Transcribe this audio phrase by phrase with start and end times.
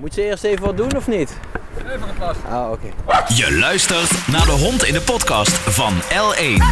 [0.00, 1.38] Moet je eerst even wat doen of niet?
[1.78, 2.36] Even een plas.
[2.48, 2.86] Ah, oké.
[3.34, 6.62] Je luistert naar de Hond in de Podcast van L1.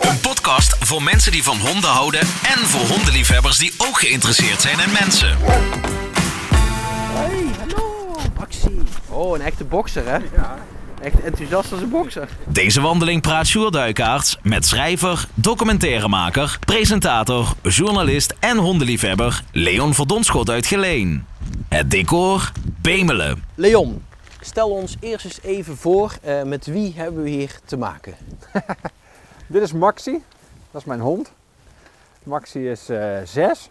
[0.00, 4.78] Een podcast voor mensen die van honden houden en voor hondenliefhebbers die ook geïnteresseerd zijn
[4.80, 5.36] in mensen.
[7.14, 8.82] Hey, hallo, Maxi.
[9.08, 10.16] Oh, een echte bokser, hè?
[10.16, 10.58] Ja.
[11.02, 12.28] Echt enthousiast als een bokser.
[12.46, 20.66] Deze wandeling praat Sjoerd Duikaerts met schrijver, documentairemaker, presentator, journalist en hondenliefhebber Leon Verdonschot uit
[20.66, 21.26] Geleen.
[21.68, 23.44] Het decor Bemelen.
[23.54, 24.04] Leon,
[24.40, 28.14] stel ons eerst eens even voor, eh, met wie hebben we hier te maken?
[29.46, 30.22] Dit is Maxi.
[30.70, 31.32] Dat is mijn hond.
[32.22, 33.70] Maxi is eh, zes.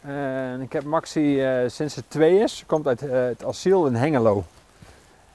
[0.00, 2.56] En ik heb Maxi eh, sinds ze twee is.
[2.56, 4.44] Ze komt uit eh, het asiel in Hengelo.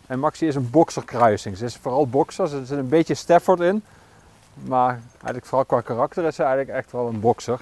[0.08, 1.58] En Maxi is een bokserkruising.
[1.58, 2.44] Ze is vooral bokser.
[2.44, 3.84] Er zit een beetje Stafford in.
[4.54, 7.60] Maar eigenlijk vooral qua karakter is ze eigenlijk echt wel een bokser.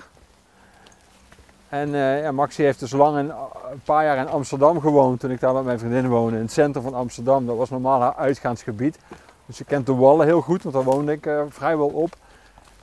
[1.74, 3.30] En eh, ja, Maxi heeft dus lang in,
[3.72, 5.20] een paar jaar in Amsterdam gewoond.
[5.20, 6.36] Toen ik daar met mijn vriendin woonde.
[6.36, 7.46] In het centrum van Amsterdam.
[7.46, 8.98] Dat was normaal haar uitgaansgebied.
[9.46, 12.16] Dus je kent de Wallen heel goed, want daar woonde ik eh, vrijwel op.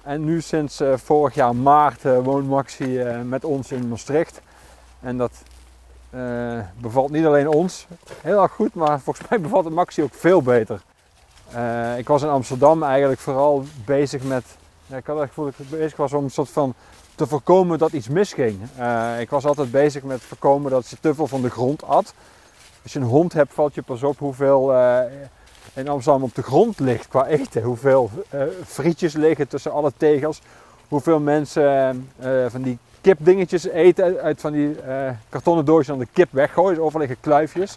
[0.03, 4.41] En nu sinds eh, vorig jaar maart eh, woont Maxi eh, met ons in Maastricht.
[5.01, 5.33] En dat
[6.11, 7.86] eh, bevalt niet alleen ons
[8.20, 10.83] heel erg goed, maar volgens mij bevalt het Maxi ook veel beter.
[11.53, 14.45] Eh, ik was in Amsterdam eigenlijk vooral bezig met,
[14.86, 16.75] ik had het gevoel dat ik bezig was om een soort van
[17.21, 18.61] te voorkomen dat iets misging.
[18.77, 22.15] Eh, ik was altijd bezig met voorkomen dat ze te veel van de grond at.
[22.83, 25.01] Als je een hond hebt, valt je pas op hoeveel eh,
[25.75, 27.63] in Amsterdam op de grond ligt qua eten.
[27.63, 30.41] Hoeveel eh, frietjes liggen tussen alle tegels.
[30.89, 32.09] Hoeveel mensen
[32.48, 34.77] van die kipdingetjes eten uit- van die
[35.29, 36.75] kartonnen doosjes en de kip weggooien.
[36.75, 37.77] Dus overal kluifjes.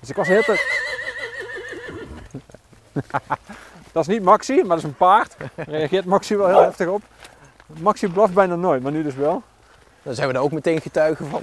[0.00, 0.80] Dus ik was heel tijd...
[3.92, 5.36] dat is niet Maxi, maar dat is een paard.
[5.38, 7.02] Daar reageert Maxi wel heel heftig op.
[7.80, 9.42] Maxi blaft bijna nooit, maar nu dus wel.
[10.02, 11.40] Dan zijn we daar ook meteen getuigen van.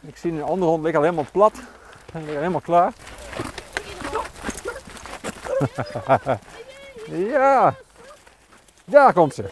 [0.00, 1.60] Ik zie een andere hond liggen al helemaal plat.
[2.12, 2.92] En helemaal klaar.
[7.32, 7.74] ja.
[8.84, 9.44] Daar komt ze.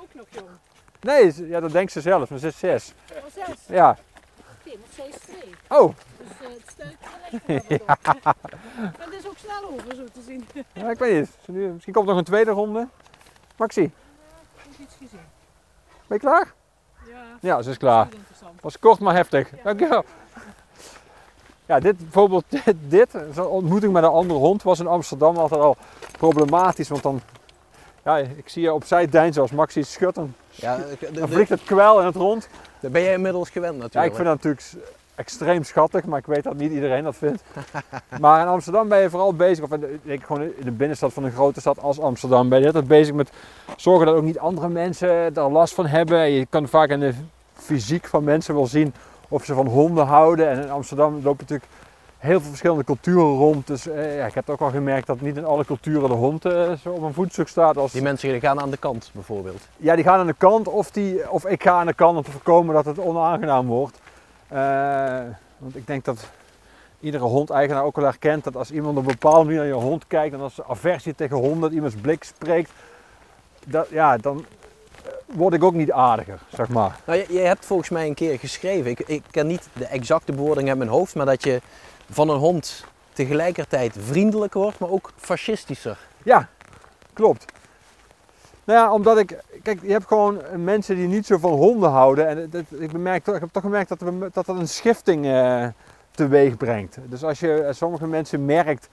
[0.00, 0.48] Ook nog jong.
[1.00, 2.92] Nee, ja, dat denkt ze zelf, maar ze is zes.
[3.12, 3.56] Oh, zes.
[3.66, 3.98] Ja.
[4.64, 5.54] Oké, maar zij is twee.
[5.68, 8.24] Oh, Dus eh, het wel wel wat op.
[8.98, 10.46] Maar het is ook snel over, zo te zien.
[10.52, 11.72] Ik ja, ik weet niet.
[11.72, 12.88] Misschien komt nog een tweede ronde.
[13.56, 13.92] Maxi, ben
[14.70, 15.26] heb iets gezien.
[16.16, 16.52] Je klaar?
[17.08, 18.08] Ja, Ja, ze is klaar.
[18.60, 19.48] Was kort maar heftig.
[19.64, 20.04] Dankjewel.
[21.66, 25.60] Ja, dit bijvoorbeeld, dit, dit, zo'n ontmoeting met een andere hond was in Amsterdam altijd
[25.60, 25.76] al
[26.18, 26.88] problematisch.
[26.88, 27.20] Want dan,
[28.04, 30.14] ja, ik zie je opzij deinzen als Maxi schudt.
[30.14, 30.78] Dan, Ja,
[31.12, 32.48] dan vliegt het kwel in het rond.
[32.80, 34.12] daar ben jij inmiddels gewend Ja, natuurlijk.
[34.12, 37.42] ik vind dat natuurlijk extreem schattig, maar ik weet dat niet iedereen dat vindt.
[38.20, 39.70] maar in Amsterdam ben je vooral bezig, of
[40.02, 43.14] ik gewoon in de binnenstad van een grote stad als Amsterdam, ben je altijd bezig
[43.14, 43.30] met
[43.76, 46.30] zorgen dat ook niet andere mensen daar last van hebben.
[46.30, 47.14] Je kan vaak in de
[47.54, 48.94] fysiek van mensen wel zien
[49.28, 50.48] of ze van honden houden.
[50.48, 51.70] En in Amsterdam lopen natuurlijk
[52.18, 53.66] heel veel verschillende culturen rond.
[53.66, 56.44] Dus eh, ja, ik heb ook wel gemerkt dat niet in alle culturen de hond
[56.44, 57.92] eh, zo op een voetstuk staat als...
[57.92, 59.68] Die mensen die gaan aan de kant bijvoorbeeld.
[59.76, 62.22] Ja, die gaan aan de kant of, die, of ik ga aan de kant om
[62.22, 63.98] te voorkomen dat het onaangenaam wordt.
[64.50, 65.20] Eh,
[65.58, 66.30] want ik denk dat
[67.00, 70.06] iedere hondeigenaar ook wel herkent dat als iemand op een bepaalde manier naar je hond
[70.06, 72.70] kijkt en als ze aversie tegen honden, dat iemands blik spreekt,
[73.66, 74.44] dat, ja, dan
[75.04, 77.00] eh, word ik ook niet aardiger, zeg maar.
[77.06, 80.32] Nou, jij, jij hebt volgens mij een keer geschreven, ik, ik ken niet de exacte
[80.32, 81.60] bewoording uit mijn hoofd, maar dat je
[82.10, 85.98] van een hond tegelijkertijd vriendelijk wordt, maar ook fascistischer.
[86.22, 86.48] Ja,
[87.12, 87.44] klopt.
[88.70, 92.26] Nou ja, omdat ik, kijk, je hebt gewoon mensen die niet zo van honden houden.
[92.28, 95.66] En ik, bemerk, ik heb toch gemerkt dat, dat dat een schifting eh,
[96.10, 96.98] teweeg brengt.
[97.08, 98.88] Dus als je eh, sommige mensen merkt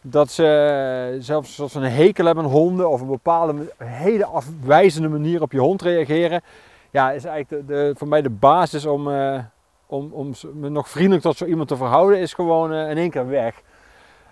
[0.00, 0.44] dat ze
[1.14, 5.52] eh, zelfs zelfs een hekel hebben aan honden of een bepaalde hele afwijzende manier op
[5.52, 6.42] je hond reageren.
[6.90, 9.38] Ja, is eigenlijk de, voor mij de basis om, eh,
[9.86, 13.10] om, om me nog vriendelijk tot zo iemand te verhouden, is gewoon eh, in één
[13.10, 13.62] keer weg.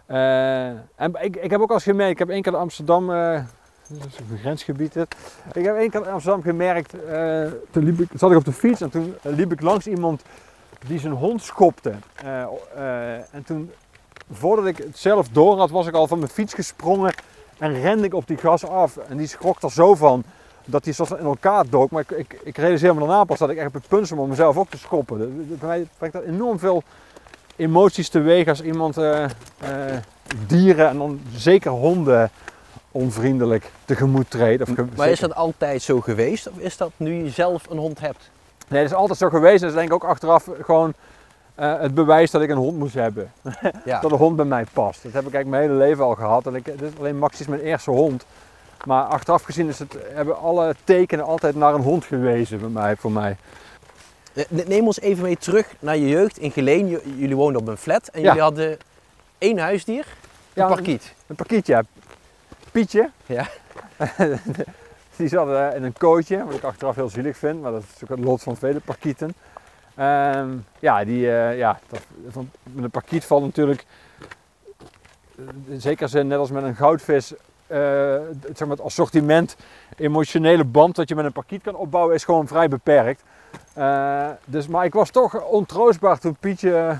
[0.06, 3.10] Eh, en ik, ik heb ook al eens gemerkt, ik heb één keer in Amsterdam,
[3.88, 4.96] dat is een grensgebied.
[5.52, 8.90] Ik heb één keer in Amsterdam gemerkt, eh, toen zat ik op de fiets en
[8.90, 10.22] toen eh, liep ik langs iemand
[10.86, 11.92] die zijn hond schopte.
[12.14, 13.70] Eh, en toen,
[14.32, 17.14] voordat ik het zelf door had, was ik al van mijn fiets gesprongen
[17.58, 18.96] en rende ik op die gas af.
[18.96, 20.22] En die schrok er zo van
[20.64, 21.90] dat hij in elkaar dook.
[21.90, 24.28] Maar ik, ik, ik realiseerde me daarna pas dat ik echt op het punt om
[24.28, 25.18] mezelf ook te schoppen.
[25.18, 26.82] De- Bij mij brengt dat enorm veel
[27.56, 28.96] emoties teweeg als iemand
[30.46, 32.30] dieren en dan zeker honden
[32.92, 34.62] onvriendelijk tegemoet treedt.
[34.62, 38.00] Of Maar is dat altijd zo geweest of is dat nu je zelf een hond
[38.00, 38.30] hebt?
[38.68, 39.60] Nee, dat is altijd zo geweest.
[39.60, 40.94] Dat is denk ik ook achteraf gewoon
[41.54, 43.32] eh, het bewijs dat ik een hond moest hebben.
[43.84, 44.00] Ja.
[44.00, 45.02] Dat een hond bij mij past.
[45.02, 46.46] Dat heb ik eigenlijk mijn hele leven al gehad.
[46.46, 48.24] En ik, dit is alleen Max is mijn eerste hond.
[48.84, 52.96] Maar achteraf gezien is het, hebben alle tekenen altijd naar een hond gewezen bij mij,
[52.96, 53.36] voor mij.
[54.48, 56.88] Ne- Neem ons even mee terug naar je jeugd in Geleen.
[56.88, 58.26] J- jullie woonden op een flat en Ja.
[58.26, 58.78] jullie hadden
[59.38, 60.04] één huisdier,
[60.54, 61.14] een Ja, parkiet.
[61.26, 61.72] Een parkietje.
[61.72, 61.82] ja.
[62.72, 63.10] Pietje.
[63.26, 63.46] Ja.
[65.18, 68.02] Die zat eh, in een kootje, wat ik achteraf heel zielig vind, maar dat is
[68.02, 69.34] ook het lot van vele parkieten.
[69.94, 70.48] Ehm,
[70.78, 73.84] ja, die, eh, ja dat, van, met een parkiet valt natuurlijk,
[75.38, 77.34] eh, in zekere zin net als met een goudvis,
[77.66, 79.56] het, zeg maar, het assortiment,
[79.96, 83.22] emotionele band dat je met een parkiet kan opbouwen is gewoon vrij beperkt.
[84.44, 86.98] Dus, maar ik was toch ontroostbaar toen Pietje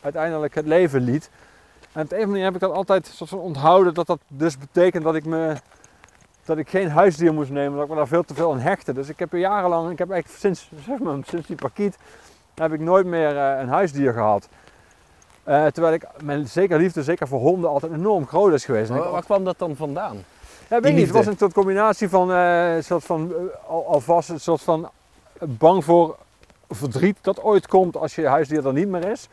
[0.00, 1.30] uiteindelijk het leven liet.
[1.96, 4.06] En op de een of andere manier heb ik dat altijd soort van onthouden dat
[4.06, 5.56] dat dus betekent dat ik me
[6.44, 8.92] dat ik geen huisdier moest nemen, dat ik me daar veel te veel aan hechtte.
[8.92, 11.96] Dus ik heb er jarenlang, ik heb eigenlijk sinds, zeg maar, sinds die parkiet,
[12.54, 14.48] heb ik nooit meer eh, een huisdier gehad.
[15.44, 18.90] Eh, terwijl ik mijn zeker liefde, zeker voor honden, altijd enorm groot is geweest.
[18.90, 20.16] Waar, waar kwam dat dan vandaan?
[20.68, 21.06] ja, weet ik niet.
[21.06, 23.32] Het was een soort combinatie van, een soort van
[23.66, 24.90] al, alvast een soort van
[25.40, 26.16] bang voor
[26.68, 29.28] verdriet dat ooit komt als je huisdier er niet meer is.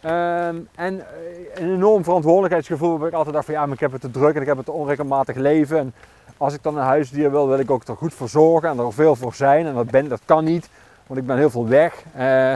[0.00, 1.06] Ehm, en eh,
[1.54, 4.34] een enorm verantwoordelijkheidsgevoel waarbij ik altijd dacht van ja, maar ik heb het te druk
[4.34, 5.78] en ik heb het te onregelmatig leven.
[5.78, 5.94] En
[6.36, 8.92] als ik dan een huisdier wil, wil ik ook er goed voor zorgen en er
[8.92, 9.66] veel voor zijn.
[9.66, 10.68] En dat, ben, dat kan niet,
[11.06, 12.02] want ik ben heel veel weg.
[12.14, 12.52] Eh,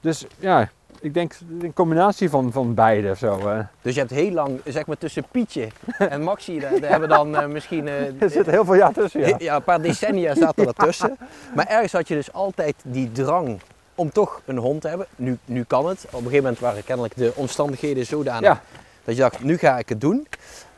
[0.00, 0.68] dus ja,
[1.00, 3.38] ik denk een combinatie van, van beide of zo.
[3.48, 3.58] eh.
[3.82, 7.52] Dus je hebt heel lang, zeg maar tussen Pietje en Maxi, daar, daar hebben dan
[7.52, 7.88] misschien
[8.20, 9.34] Er zit heel veel jaar tussen, ja.
[9.38, 11.16] ja, een paar decennia zaten ertussen.
[11.54, 13.60] Maar ergens had je dus altijd die drang
[13.94, 15.06] om toch een hond te hebben.
[15.16, 16.04] Nu, nu kan het.
[16.06, 18.60] Op een gegeven moment waren kennelijk de omstandigheden zodanig Ja.
[19.04, 20.26] dat je dacht, nu ga ik het doen.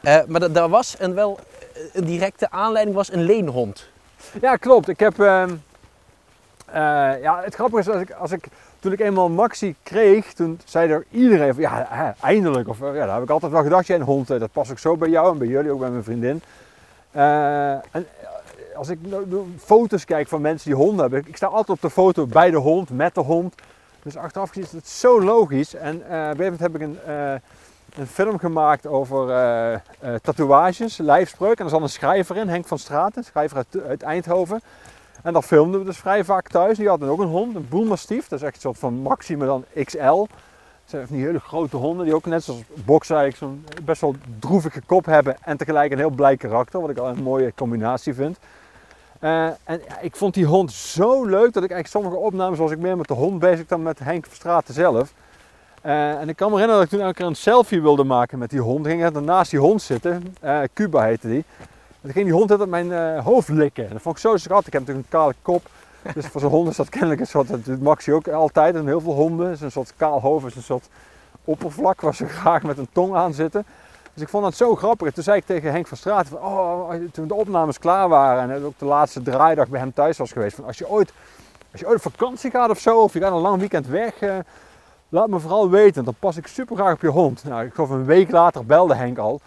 [0.03, 1.39] Eh, maar dat, daar was een wel
[1.75, 3.87] eh, een directe aanleiding, was een leenhond.
[4.41, 4.89] Ja, klopt.
[4.89, 5.21] Ik heb.
[5.21, 5.55] ehm,
[6.67, 8.47] eh, ja, het grappige is, als ik, als ik,
[8.81, 12.69] toen ik eenmaal Maxi kreeg, toen zei er iedereen van ja, eindelijk.
[12.69, 14.97] Of, ja, daar heb ik altijd wel gedacht, jij een hond, dat past ook zo
[14.97, 16.43] bij jou en bij jullie, ook bij mijn vriendin.
[17.13, 18.07] En
[18.77, 21.81] als ik nou door foto's kijk van mensen die honden hebben, ik sta altijd op
[21.81, 23.55] de foto bij de hond, met de hond.
[24.03, 25.75] Dus achteraf gezien is het zo logisch.
[25.75, 27.35] En eh, op een gegeven moment heb ik een, eh,
[27.99, 31.59] een film gemaakt over eh, tatoeages, lijfspreuk.
[31.59, 34.61] En er zat een schrijver in, Henk van Straten, schrijver uit, Eindhoven.
[35.23, 36.79] En dat filmden we dus vrij vaak thuis.
[36.79, 38.29] Die had dan ook een hond, een boelmastief.
[38.29, 39.99] Dat is echt een soort van maxi, maar dan XL.
[40.05, 40.29] Dat
[40.85, 44.15] zijn van die hele grote honden die ook net zoals Box eigenlijk zo'n best wel
[44.39, 45.37] droevige kop hebben.
[45.43, 48.39] En tegelijk een heel blij karakter, wat ik al een mooie combinatie vind.
[49.21, 52.79] Eh, en ik vond die hond zo leuk dat ik eigenlijk sommige opnames was ik
[52.79, 55.13] meer met de hond bezig dan met Henk van Straten zelf.
[55.83, 58.39] Eh, en ik kan me herinneren dat ik toen elke keer een selfie wilde maken
[58.39, 58.87] met die hond.
[58.87, 61.45] Ging ik naast die hond zitten, Eh, Cuba heette die.
[61.59, 63.85] En toen ging die hond altijd mijn hoofd likken.
[63.85, 64.67] En dat vond ik zo schattig.
[64.67, 65.63] Ik heb natuurlijk een kale kop.
[66.15, 68.75] Dus voor zo'n hond is dat kennelijk een soort, dat doet Maxi ook altijd.
[68.75, 69.47] En heel veel honden.
[69.47, 70.89] Het is een soort kaal hoofd, is een soort
[71.45, 73.67] oppervlak waar ze graag met een tong aan zitten.
[74.15, 75.13] Dus ik vond dat zo grappig.
[75.13, 78.65] Toen zei ik tegen Henk van Straten, van, oh, toen de opnames klaar waren en
[78.65, 80.57] ook de laatste draaidag bij hem thuis was geweest.
[80.57, 81.13] Van, als, je ooit,
[81.73, 84.21] als je ooit op vakantie gaat of zo, of je gaat een lang weekend weg,
[84.21, 84.37] eh,
[85.09, 86.05] laat me vooral weten.
[86.05, 87.45] Dan pas ik super graag op je hond.
[87.45, 89.41] Nou, ik geloof een week later belde Henk al.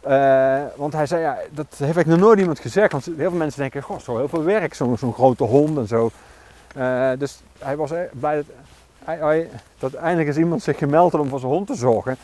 [0.00, 2.92] Eh, want hij zei, ja, dat heeft eigenlijk nog nooit iemand gezegd.
[2.92, 6.10] Want heel veel mensen denken, goh, zo heel veel werk, zo'n grote hond en zo.
[6.74, 8.44] Eh, dus hij was blij dat,
[9.04, 12.16] hij- dat eindelijk eens iemand zich gemeld had om voor zijn hond te zorgen.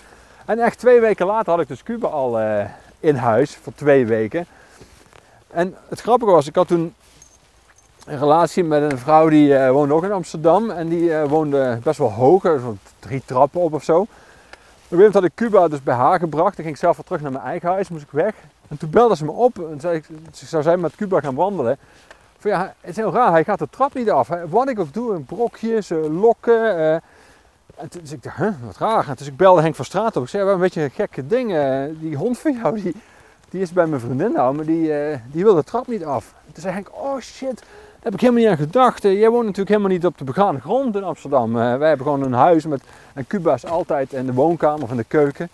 [0.50, 2.64] En echt twee weken later had ik dus Cuba al eh,
[3.00, 4.46] in huis, voor twee weken.
[5.50, 6.94] En het grappige was, ik had toen
[8.06, 10.70] een relatie met een vrouw die eh, woonde ook in Amsterdam.
[10.70, 14.00] En die eh, woonde best wel hoog, zo'n drie trappen op of zo.
[14.00, 14.08] Op
[14.88, 16.56] een gegeven had ik Cuba dus bij haar gebracht.
[16.56, 18.34] Dan ging ik zelf weer terug naar mijn eigen huis, moest ik weg.
[18.68, 21.34] En toen belde ze me op en zei ik, ze zou zij met Cuba gaan
[21.34, 21.78] wandelen.
[22.38, 24.28] Van ja, het is heel raar, hij gaat de trap niet af.
[24.48, 27.02] Wat ik ook doe, een brokjes, lokken.
[27.80, 29.08] En toen dus ik dacht, huh, wat raar.
[29.08, 30.22] En dus ik belde Henk van Straat op.
[30.22, 31.54] Ik zei, wel een beetje een gekke ding.
[31.56, 32.94] eh, die hond van jou, die,
[33.50, 36.34] die is bij mijn vriendin nou, maar die, eh, die wil de trap niet af.
[36.46, 37.66] En toen zei Henk, oh shit, daar
[38.00, 39.04] heb ik helemaal niet aan gedacht.
[39.04, 41.58] Eh, jij woont natuurlijk helemaal niet op de begane grond in Amsterdam.
[41.58, 42.82] Eh, wij hebben gewoon een huis met,
[43.14, 45.48] en Cuba is altijd in de woonkamer of in de keuken.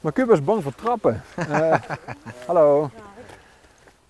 [0.00, 1.22] Maar Cuba is bang voor trappen.
[2.46, 2.90] Hallo.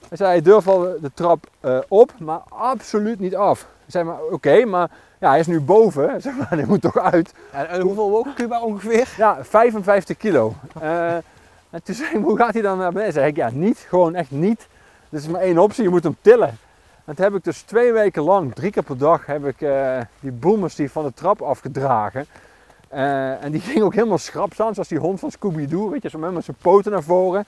[0.09, 1.47] Hij zei, hij durft wel de trap
[1.89, 3.67] op, maar absoluut niet af.
[3.91, 6.15] Zei, maar oké, maar ja, hij is nu boven.
[6.23, 7.35] Zeg maar, hij moet toch uit.
[7.53, 9.09] En, en hoeveel woog Cuba ongeveer?
[9.17, 10.55] Ja, 55 kilo.
[10.81, 11.15] Eh,
[11.71, 13.13] en toen zei ik, hoe gaat hij dan naar beneden?
[13.13, 13.79] Zei ik, ja, niet.
[13.89, 14.69] Gewoon echt niet.
[15.11, 16.59] Er is maar één optie, je moet hem tillen.
[17.05, 19.99] En toen heb ik dus twee weken lang, drie keer per dag, heb ik eh,
[20.21, 22.27] die boemers die van de trap afgedragen.
[22.89, 26.09] Eh, en die ging ook helemaal schrap staan, zoals die hond van Scooby-Doo, weet je,
[26.09, 27.45] zo met met zijn poten naar voren.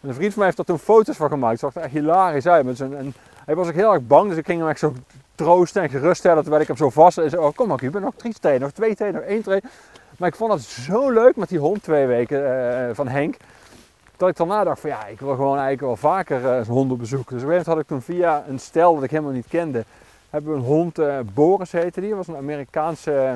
[0.00, 1.58] En een vriend van mij heeft daar toen foto's van gemaakt.
[1.58, 2.64] Zag er echt hilarisch uit.
[2.64, 3.14] Met zijn, en
[3.44, 4.92] hij was ook heel erg bang, dus ik ging hem echt zo
[5.34, 8.04] troosten en geruststellen terwijl ik hem zo vast en zei, oh kom maar, je bent
[8.04, 9.70] nog drie treden, nog twee treden, nog één treden.
[10.18, 13.36] Maar ik vond het zo leuk met die hond twee weken eh, van Henk.
[14.16, 17.28] Dat ik daarna dacht van ja, ik wil gewoon eigenlijk wel vaker eh, zo'n hondenbezoek.
[17.28, 19.84] Dus op een had ik toen via een stel dat ik helemaal niet kende,
[20.30, 22.14] hebben we een hond, eh, Boris heette die.
[22.14, 23.34] Was een Amerikaanse,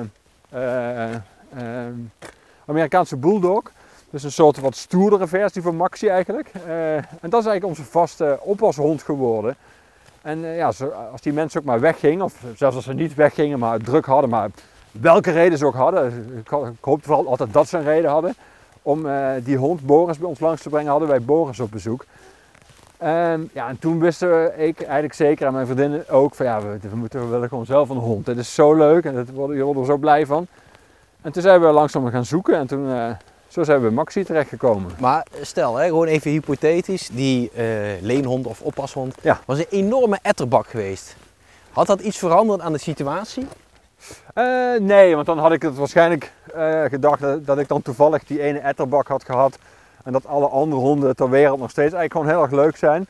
[2.65, 3.71] Amerikaanse bulldog.
[4.09, 6.51] Dus een soort wat stoerdere versie van Maxi eigenlijk.
[7.21, 9.55] En dat is eigenlijk onze vaste oppashond geworden.
[10.21, 10.71] En eh, ja,
[11.11, 14.05] als die mensen ook maar weggingen, of zelfs als ze niet weggingen, maar het druk
[14.05, 14.49] hadden, maar
[14.91, 16.33] welke reden ze ook hadden.
[16.37, 18.35] Ik, ho- ik hoopte vooral altijd dat ze een reden hadden
[18.81, 22.05] om eh, die hond Boris bij ons langs te brengen, hadden wij Boris op bezoek.
[22.97, 26.95] Ehm, ja, en toen wisten ik eigenlijk zeker en mijn vriendinnen ook, van ja, we,
[26.95, 28.25] moeten, we gewoon zelf een hond.
[28.25, 30.47] Dit is zo leuk en dat worden, je wordt er zo blij van.
[31.21, 33.09] En toen zijn we langzaam gaan zoeken en toen, eh,
[33.49, 34.91] zo zijn we bij Maxi terechtgekomen.
[34.99, 37.65] Maar stel, hè, gewoon even hypothetisch, die eh,
[38.01, 39.39] leenhond of oppashond Ja.
[39.45, 41.15] was een enorme etterbak geweest.
[41.71, 43.47] Had dat iets veranderd aan de situatie?
[44.33, 44.45] Eh,
[44.79, 48.41] nee, want dan had ik het waarschijnlijk eh, gedacht dat, dat ik dan toevallig die
[48.41, 49.57] ene etterbak had gehad.
[50.03, 53.07] En dat alle andere honden ter wereld nog steeds eigenlijk gewoon heel erg leuk zijn.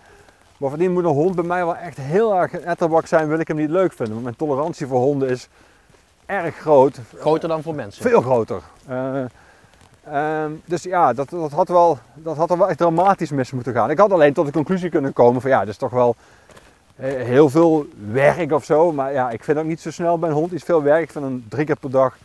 [0.58, 3.48] Bovendien moet een hond bij mij wel echt heel erg een etterbak zijn, wil ik
[3.48, 4.14] hem niet leuk vinden.
[4.14, 5.48] Want mijn tolerantie voor honden is
[6.26, 7.00] erg groot.
[7.18, 8.02] Groter dan voor mensen.
[8.04, 8.62] Veel groter.
[10.12, 13.52] Eh, ehm, dus ja, dat, dat, had wel, dat had er wel echt dramatisch mis
[13.52, 13.90] moeten gaan.
[13.90, 16.16] Ik had alleen tot de conclusie kunnen komen van ja, dit is toch wel
[16.96, 18.92] eh, heel veel werk of zo.
[18.92, 21.02] Maar ja, ik vind ook niet zo snel bij een hond iets veel werk.
[21.02, 22.18] Ik vind een drie keer per dag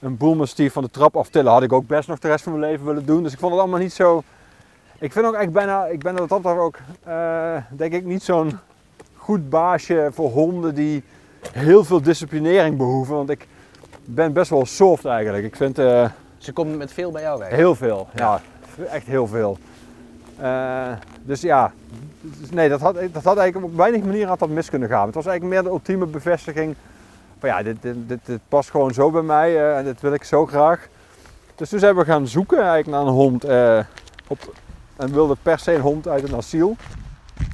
[0.00, 2.70] een boelmastief van de trap aftillen had ik ook best nog de rest van mijn
[2.70, 3.22] leven willen doen.
[3.22, 4.22] Dus ik vond het allemaal niet zo...
[4.98, 8.58] Ik vind ook echt bijna, ik ben dat betreft ook, eh, denk ik, niet zo'n
[9.16, 11.02] goed baasje voor honden die
[11.52, 13.14] heel veel disciplinering behoeven.
[13.14, 13.46] Want ik
[14.04, 15.44] ben best wel soft eigenlijk.
[15.44, 17.50] Ik vind eh, Ze komt met veel bij jou weg.
[17.50, 18.40] heel veel, ja,
[18.90, 19.58] echt heel veel.
[20.36, 20.92] Eh,
[21.22, 21.72] dus ja,
[22.20, 25.06] dus nee, dat had, dat had eigenlijk op weinig manieren had dat mis kunnen gaan.
[25.06, 26.74] Het was eigenlijk meer de ultieme bevestiging
[27.38, 30.12] van ja, dit, dit, dit, dit past gewoon zo bij mij eh, en dit wil
[30.12, 30.88] ik zo graag.
[31.54, 33.78] Dus toen zijn we gaan zoeken eigenlijk naar een hond eh,
[34.26, 34.54] op,
[34.96, 36.76] en wilde per se een hond uit een asiel.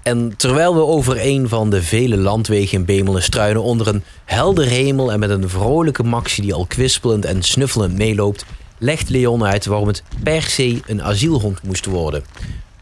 [0.02, 4.66] En terwijl we over een van de vele landwegen in Bemelen struinen onder een helder
[4.66, 8.46] hemel en met een vrolijke Maxi die al kwispelend en snuffelend meeloopt,
[8.78, 12.24] legt Leon uit waarom het per se een asielhond moest worden.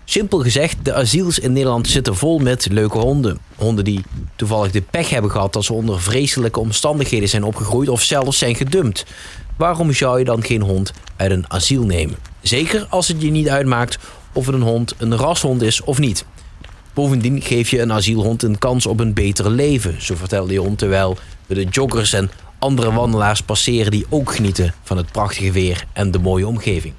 [0.05, 3.39] Simpel gezegd, de asiels in Nederland zitten vol met leuke honden.
[3.57, 4.05] Honden die
[4.37, 8.55] toevallig de pech hebben gehad dat ze onder vreselijke omstandigheden zijn opgegroeid of zelfs zijn
[8.55, 9.05] gedumpt.
[9.57, 12.17] Waarom zou je dan geen hond uit een asiel nemen?
[12.41, 13.99] Zeker als het je niet uitmaakt
[14.33, 16.25] of het een hond een rashond is of niet.
[16.95, 21.17] Bovendien geef je een asielhond een kans op een beter leven, zo vertelt Leon terwijl
[21.47, 22.31] we de joggers en
[22.63, 26.95] andere wandelaars passeren die ook genieten van het prachtige weer en de mooie omgeving.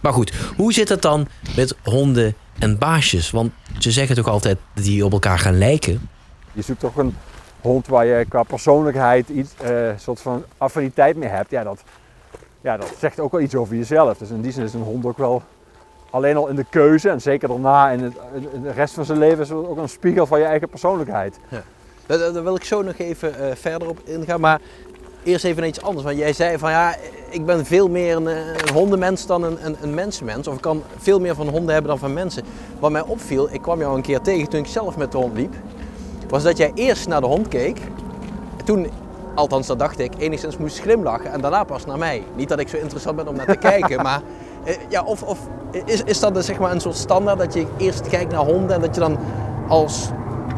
[0.00, 1.26] Maar goed, hoe zit het dan
[1.56, 3.30] met honden en baasjes?
[3.30, 6.08] Want ze zeggen toch altijd dat die op elkaar gaan lijken?
[6.52, 7.16] Je zoekt toch een
[7.60, 11.50] hond waar je qua persoonlijkheid iets, eh, een soort van affiniteit mee hebt.
[11.50, 11.82] Ja dat,
[12.60, 14.18] ja, dat zegt ook wel iets over jezelf.
[14.18, 15.42] Dus in die zin is een hond ook wel
[16.10, 18.12] alleen al in de keuze en zeker daarna in, het,
[18.52, 21.38] in de rest van zijn leven is het ook een spiegel van je eigen persoonlijkheid.
[22.06, 24.40] Daar, daar- daar wil ik zo nog even eh, verder op ingaan.
[24.40, 24.60] Maar
[25.22, 26.04] eerst even naar iets anders.
[26.04, 26.94] Want jij zei van ja,
[27.28, 30.48] ik ben veel meer een, een hondenmens dan een, een, een mensenmens.
[30.48, 32.44] Of ik kan veel meer van honden hebben dan van mensen.
[32.78, 35.36] Wat mij opviel, ik kwam jou een keer tegen toen ik zelf met de hond
[35.36, 35.54] liep.
[36.28, 37.78] Was dat jij eerst naar de hond keek.
[38.56, 38.90] En toen,
[39.34, 41.32] althans dat dacht ik, enigszins moest glimlachen.
[41.32, 42.22] En daarna pas naar mij.
[42.36, 44.02] Niet dat ik zo interessant ben om naar te kijken.
[44.02, 44.22] Maar
[44.64, 45.38] eh, ja, of, of
[45.84, 48.74] is, is dat dus, zeg maar een soort standaard dat je eerst kijkt naar honden.
[48.74, 49.18] En dat je dan
[49.68, 50.08] als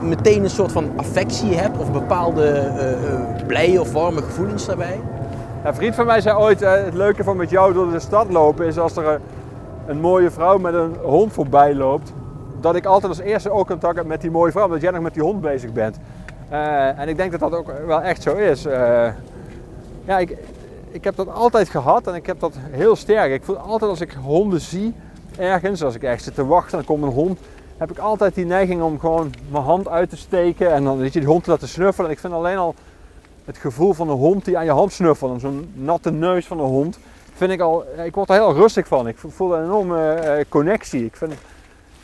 [0.03, 5.01] meteen een soort van affectie hebt of bepaalde eh, blije of warme gevoelens daarbij?
[5.65, 8.33] Een vriend van mij zei ooit, eh, het leuke van met jou door de stad
[8.33, 9.21] lopen is als er
[9.87, 12.13] een, mooie vrouw met een hond voorbij loopt,
[12.61, 15.03] dat ik altijd als eerste ook contact heb met die mooie vrouw, omdat jij nog
[15.03, 15.99] met die hond bezig bent.
[16.97, 18.63] En ik denk dat dat ook wel echt zo is.
[20.05, 20.37] Ja, ik,
[20.91, 23.33] ik heb dat altijd gehad en ik heb dat heel sterk.
[23.33, 24.95] Ik voel altijd als ik honden zie
[25.39, 27.39] ergens, als ik ergens zit te wachten en er komt een hond,
[27.77, 31.13] heb ik altijd die neiging om gewoon mijn hand uit te steken en dan weet
[31.13, 32.07] je, die hond te laten snuffelen.
[32.07, 32.75] En ik vind alleen al
[33.45, 36.59] het gevoel van een hond die aan je hand snuffelt en zo'n natte neus van
[36.59, 36.99] een hond,
[37.35, 39.09] vind ik al, ik word er heel rustig van.
[39.09, 41.05] Ik voel een enorme eh, connectie.
[41.05, 41.33] Ik vind,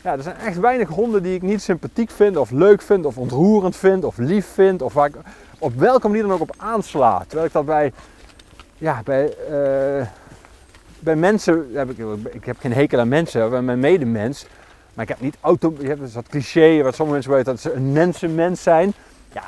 [0.01, 3.17] ja, er zijn echt weinig honden die ik niet sympathiek vind of leuk vind of
[3.17, 5.15] ontroerend vind of lief vind of waar ik
[5.59, 7.23] op welke manier dan ook op aansla.
[7.27, 7.93] Terwijl ik dat bij,
[8.77, 10.07] ja, bij, eh,
[10.99, 11.97] bij mensen, heb ik,
[12.31, 14.45] ik heb geen hekel aan mensen, bij mijn medemens,
[14.93, 17.61] maar ik heb niet auto, je hebt dus dat cliché wat sommige mensen weten dat
[17.61, 18.93] ze een mensenmens zijn.
[19.33, 19.43] Ja,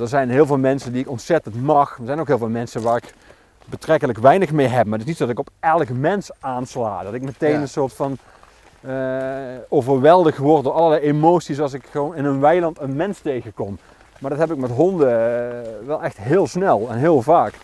[0.00, 1.98] er zijn heel veel mensen die ik ontzettend mag.
[1.98, 3.14] Er zijn ook heel veel mensen waar ik
[3.64, 4.84] betrekkelijk weinig mee heb.
[4.86, 7.02] Maar het is niet dat ik op elk mens aansla.
[7.02, 7.60] Dat ik meteen Ja.
[7.60, 8.18] een soort van
[8.80, 8.92] eh
[9.68, 13.78] overweldigd word door allerlei emoties als ik gewoon in een weiland een mens tegenkom.
[14.20, 17.54] Maar dat heb ik met honden eh, wel echt heel snel en heel vaak.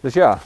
[0.00, 0.38] Dus ja.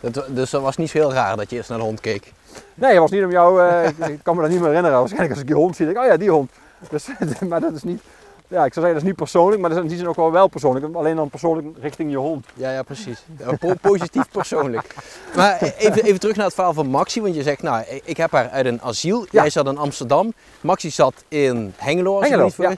[0.00, 2.32] Dat, dus dat was niet zo heel raar dat je eerst naar de hond keek.
[2.74, 4.98] Nee, het was niet om jou, eh, ik, ik kan me dat niet meer herinneren.
[4.98, 6.50] Waarschijnlijk als ik die hond zie, denk ik, oh ja, die hond.
[6.90, 7.06] Dus,
[7.48, 8.02] maar dat is niet,
[8.48, 10.16] ja, ik zou zeggen dat is niet persoonlijk, maar dat is in die zin ook
[10.16, 10.94] wel wel persoonlijk.
[10.94, 12.46] Alleen dan persoonlijk richting je hond.
[12.54, 13.24] Ja, ja, precies.
[13.38, 14.94] Ja, po- positief persoonlijk.
[15.36, 17.20] Maar even, even terug naar het verhaal van Maxi.
[17.22, 19.20] Want je zegt, nou, ik- heb haar uit een asiel.
[19.20, 19.26] Ja.
[19.40, 20.32] Jij zat in Amsterdam.
[20.60, 22.14] Maxi zat in Hengelo.
[22.16, 22.76] Als Hengelo, vergis.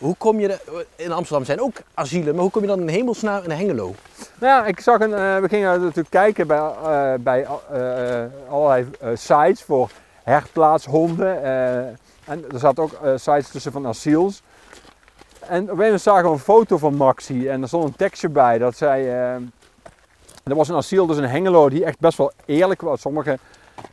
[0.00, 0.84] Hoe kom je...
[0.96, 2.34] In Amsterdam zijn ook asielen.
[2.34, 3.94] Maar hoe kom je dan in hemelsnaam in Hengelo?
[4.40, 8.86] Nou ja, ik zag een, eh, we gingen natuurlijk kijken bij, eh, bij eh, allerlei
[9.14, 9.90] sites voor
[10.22, 11.42] herplaatshonden.
[12.24, 14.42] en er zaten ook sites tussen van asiels.
[15.50, 18.28] En op een moment zagen we een foto van Maxi en er stond een tekstje
[18.28, 19.34] bij dat eh,
[20.44, 23.00] er was een asiel dus in Hengelo die echt best wel eerlijk was.
[23.00, 23.38] Sommige,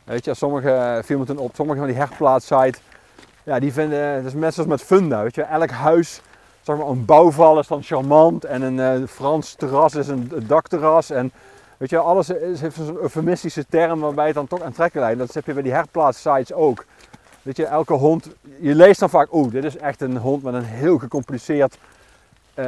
[0.04, 2.80] weet je, sommige viel me op, sommige van die herplaatssites,
[3.48, 5.42] ja, die vinden, het is net zoals met Funda, weet je.
[5.42, 6.20] Elk huis,
[6.62, 11.10] zeg maar, een bouwval is dan charmant en een eh, Frans terras is een dakterras.
[11.10, 11.32] En
[11.76, 15.18] weet je, alles is, heeft zo'n eufemistische term waarbij het dan toch aantrekkelijk lijkt.
[15.18, 16.84] Dat heb je bij die herplaatssites ook.
[17.42, 18.28] Weet je, elke hond,
[18.60, 21.78] je leest dan vaak, oeh, dit is echt een hond met een heel gecompliceerd,
[22.54, 22.66] eh,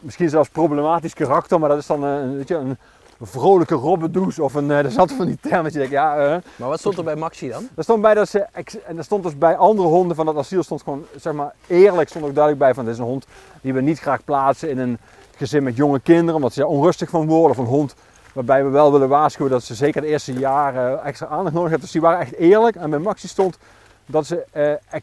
[0.00, 2.78] misschien zelfs problematisch karakter, maar dat is dan een, weet je, een
[3.20, 6.42] vrolijke robbedoes of een, eh, er zat van die term dat je denkt, ja, eh,
[6.56, 7.68] Maar wat stond er bij Maxi dan?
[7.76, 8.46] er stond bij dat ze,
[8.86, 12.08] en er stond dus bij andere honden van dat asiel stond gewoon, zeg maar, eerlijk
[12.08, 13.26] stond ook duidelijk bij van dit is een hond
[13.60, 14.98] die we niet graag plaatsen in een
[15.36, 17.50] gezin met jonge kinderen, omdat ze er onrustig van worden.
[17.50, 17.94] Of een hond
[18.32, 21.80] waarbij we wel willen waarschuwen dat ze zeker de eerste jaren extra aandacht nodig hebben.
[21.80, 22.76] Dus die waren echt eerlijk.
[22.76, 23.58] En bij Maxi stond
[24.06, 25.00] dat ze eh,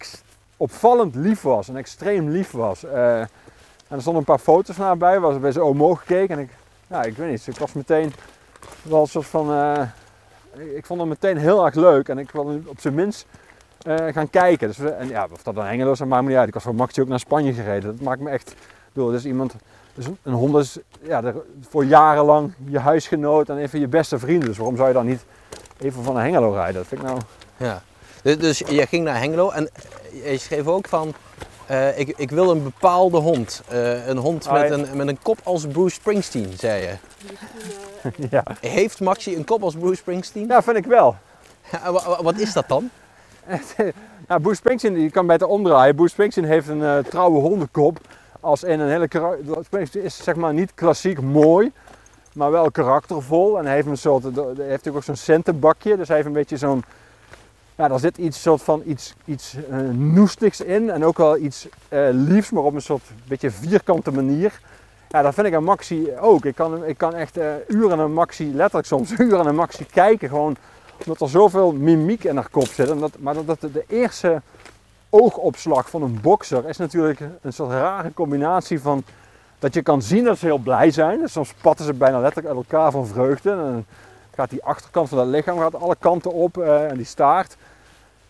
[0.57, 2.83] opvallend lief was en extreem lief was.
[2.83, 3.29] Eh, en
[3.87, 6.37] er stonden een paar foto's van haar bij, waar ze bij zijn oom gekeken.
[6.37, 6.49] En ik,
[6.93, 8.13] ja, ik weet niet, ik was meteen
[8.81, 9.51] wel een soort van...
[9.51, 9.81] eh,
[10.75, 13.25] ik- vond het meteen heel erg leuk en ik wilde op zijn minst
[13.81, 14.67] eh, gaan kijken.
[14.67, 16.47] Dus, en ja, of dat dan Hengelo is, dat maakt me niet uit.
[16.47, 17.91] Ik was voor Maxi ook naar Spanje gereden.
[17.95, 18.55] Dat maakt me echt...
[18.93, 19.55] Bedoel, dus iemand...
[19.93, 21.33] Dus een- hond is ja,
[21.69, 24.47] voor jarenlang je huisgenoot en even je beste vrienden.
[24.47, 25.25] Dus waarom zou je dan niet
[25.79, 26.73] even van een Hengelo rijden?
[26.73, 27.19] Dat vind ik nou...
[27.57, 27.81] Ja.
[28.23, 29.69] Dus, dus je ging naar Hengelo en
[30.23, 31.13] je schreef ook van...
[31.65, 33.61] eh, ik, ik wil een bepaalde hond.
[33.67, 34.73] Eh, een hond met, ja.
[34.73, 36.93] een, met een kop als Bruce Springsteen, zei je.
[38.29, 38.43] Ja.
[38.59, 40.47] Heeft Maxi een kop als Bruce Springsteen?
[40.47, 41.15] ja, vind ik wel.
[42.21, 42.89] Wat is dat dan?
[44.27, 45.95] Ja, Bruce Springsteen, je kan beter omdraaien.
[45.95, 47.99] Bruce Springsteen heeft een eh, trouwe hondenkop.
[48.39, 49.07] Als in een hele
[49.63, 51.71] Springsteen is zeg maar niet klassiek mooi,
[52.33, 53.59] maar wel karaktervol.
[53.59, 55.97] En hij heeft een soort, hij heeft natuurlijk ook zo'n centenbakje.
[55.97, 56.83] Dus hij heeft een beetje zo'n,
[57.75, 60.89] ja, daar zit iets soort van iets, iets eh, noestigs in.
[60.89, 64.59] En ook wel iets eh, liefs, maar op een soort beetje vierkante manier.
[65.09, 66.45] Ja, dat vind ik aan Maxi ook.
[66.45, 70.29] Ik kan, ik kan echt eh, uren aan Maxi, letterlijk soms uren aan Maxi kijken.
[70.29, 70.55] Gewoon
[71.05, 72.89] omdat er zoveel mimiek in haar kop zit.
[72.89, 74.41] En dat, maar dat, dat de, eerste
[75.09, 79.03] oogopslag van een bokser is natuurlijk een soort rare combinatie van
[79.59, 81.29] dat je kan zien dat ze heel blij zijn.
[81.29, 83.51] Soms spatten ze bijna letterlijk uit elkaar van vreugde.
[83.51, 83.85] En
[84.35, 87.55] gaat die achterkant van dat lichaam gaat alle kanten op eh, en die staart.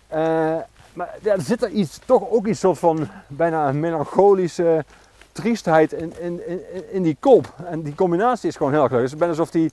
[0.07, 0.55] Eh,
[0.93, 4.85] maar ja, er zit er iets, toch ook iets soort van bijna een melancholische
[5.31, 6.61] triestheid in, in, in,
[6.91, 7.53] in die kop.
[7.65, 9.09] En die combinatie is gewoon heel erg leuk.
[9.09, 9.71] Het is alsof die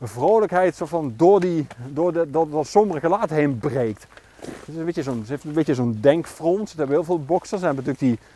[0.00, 4.06] vrolijkheid zo van door, die, door, de, door dat sombere gelaat heen breekt.
[4.40, 6.70] Het, is een beetje zo'n, ze heeft een beetje zo'n denkfront.
[6.70, 7.60] Er hebben heel veel boxers.
[7.60, 8.28] Ze hebben natuurlijk die,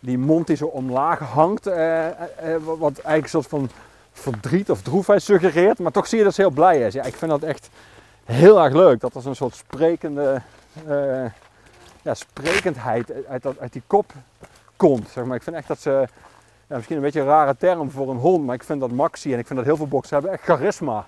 [0.00, 1.66] die mond die zo omlaag hangt.
[1.66, 2.16] eh, eh,
[2.78, 3.70] wat eigenlijk een soort van
[4.20, 5.78] verdriet of droefheid suggereert.
[5.78, 6.94] Maar toch zie je dat ze heel blij is.
[6.94, 7.68] Ja, ik vind dat echt
[8.24, 9.00] heel erg leuk.
[9.00, 10.42] Dat er zo'n soort sprekende
[10.86, 11.24] eh,
[12.02, 14.12] ja, sprekendheid uit, dat, uit die kop
[14.76, 15.08] komt.
[15.10, 15.36] Zeg maar.
[15.36, 16.08] Ik vind echt dat ze...
[16.68, 19.32] Ja, misschien een beetje een rare term voor een hond, maar ik vind dat Maxi
[19.32, 21.06] en ik vind dat heel veel boxers hebben echt charisma.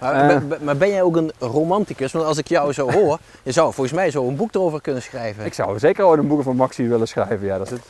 [0.00, 0.40] Maar, Eh.
[0.60, 2.12] maar ben jij ook een romanticus?
[2.12, 5.02] Want als ik jou zo hoor, je zou volgens mij zo een boek erover kunnen
[5.02, 5.44] schrijven.
[5.44, 7.46] Ik zou zeker ooit een boek van Maxi willen schrijven.
[7.46, 7.82] Ja, daar zit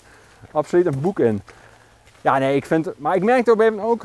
[0.50, 1.42] absoluut een boek in.
[2.20, 2.88] Ja, nee, ik vind...
[2.96, 4.04] Maar ik een gegeven moment ook...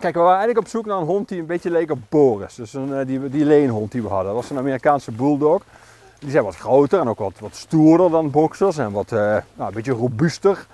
[0.00, 2.54] Kijk, we waren eigenlijk op zoek naar een hond die een beetje leek op Boris.
[2.54, 4.26] Dus een, eh, die, die leenhond die we hadden.
[4.26, 5.62] Dat was een Amerikaanse bulldog.
[6.18, 8.78] Die zijn wat groter en ook wat, wat stoerder dan boxers.
[8.78, 10.66] En wat, eh, nou, een beetje robuuster.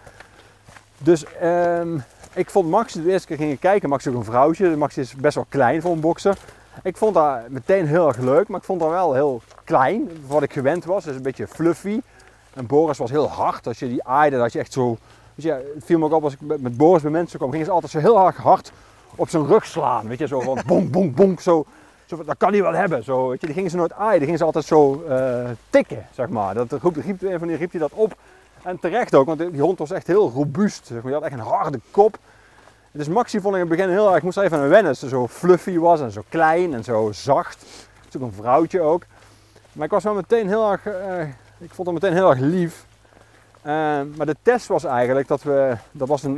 [0.99, 1.99] Dus ehm,
[2.33, 4.77] ik vond Maxi, de eerste keer gingen kijken, Maxi is ook een vrouwtje.
[4.77, 6.39] Maxi is best wel klein voor een bokser.
[6.83, 10.43] Ik vond haar meteen heel erg leuk, maar ik vond haar wel heel klein, wat
[10.43, 11.05] ik gewend was.
[11.05, 12.01] Dus een beetje fluffy.
[12.55, 13.67] En Boris was heel hard.
[13.67, 14.97] Als je die aaide, dat je echt zo...
[15.35, 17.67] Dus ja, het viel me ook op als ik met Boris bij mensen kwam, gingen
[17.67, 18.73] ze altijd zo heel erg hard
[19.17, 20.09] op zijn rug slaan.
[20.09, 21.41] Weet je, zo van bonk, bonk, bonk.
[21.41, 21.67] Zo,
[22.07, 23.05] zo, dat kan hij wel hebben.
[23.05, 26.07] Zo, weet je, die gingen ze nooit aaien, die gingen ze altijd zo eh, tikken,
[26.15, 26.55] zeg maar.
[26.55, 28.17] Dat riep, een van die riep hij dat op.
[28.63, 30.87] En terecht ook, want die hond was echt heel robuust.
[30.87, 31.03] Zeg.
[31.03, 32.19] Die had echt een harde kop.
[32.93, 34.97] Dus Maxi vond ik in het begin heel erg, ik moest even aan wennen.
[34.97, 37.61] Ze zo fluffy was en zo klein en zo zacht.
[38.05, 39.03] Het is ook een vrouwtje ook.
[39.73, 41.21] Maar ik was wel meteen heel erg, eh,
[41.59, 42.87] ik vond hem meteen heel erg lief.
[43.63, 43.73] Eh,
[44.17, 46.37] maar de test was eigenlijk dat we, dat was een,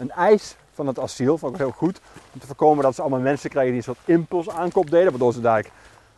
[0.00, 2.00] een eis van het asiel, vond ik heel goed.
[2.34, 5.10] Om te voorkomen dat ze allemaal mensen kregen die een soort impuls aankoop deden.
[5.10, 5.66] Waardoor ze daar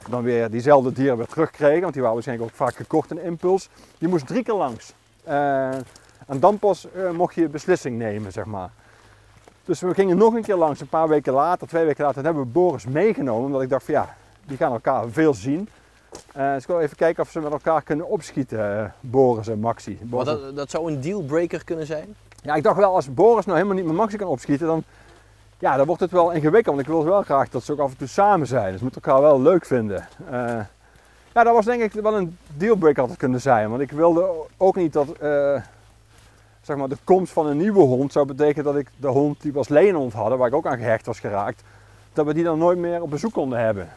[0.08, 1.80] dan weer diezelfde dieren weer terugkregen.
[1.80, 3.68] Want die waren waarschijnlijk ook vaak gekocht in impuls.
[3.98, 4.92] Die moest drie keer langs.
[5.24, 5.68] Eh,
[6.26, 8.70] En dan pas eh, mocht je beslissing nemen, zeg maar.
[9.64, 12.24] Dus we gingen nog een keer langs, een paar weken later, twee weken later, en
[12.24, 13.46] hebben we Boris meegenomen.
[13.46, 15.68] Omdat ik dacht van ja, die gaan elkaar veel zien.
[16.32, 19.98] Eh, dus ik wil even kijken of ze met elkaar kunnen opschieten, Boris en Maxi.
[20.10, 22.14] Maar dat, dat zou een dealbreaker kunnen zijn.
[22.44, 24.84] Ja, ik dacht wel, als Boris nou helemaal niet met Maxi kan opschieten, dan,
[25.58, 26.76] ja, dan wordt het wel ingewikkeld.
[26.76, 28.66] Want ik wil wel graag dat ze ook af en toe samen zijn.
[28.66, 30.08] Dus ze moeten elkaar wel leuk vinden.
[30.30, 30.60] Eh,
[31.34, 33.70] ja, dat was denk ik wel een dealbreaker altijd kunnen zijn.
[33.70, 35.60] Want ik wilde ook niet dat eh,
[36.62, 39.52] zeg maar, de komst van een nieuwe hond zou betekenen dat ik de hond die
[39.52, 41.62] we als leenhond hadden, waar ik ook aan gehecht was geraakt,
[42.12, 43.88] dat we die dan nooit meer op bezoek konden hebben.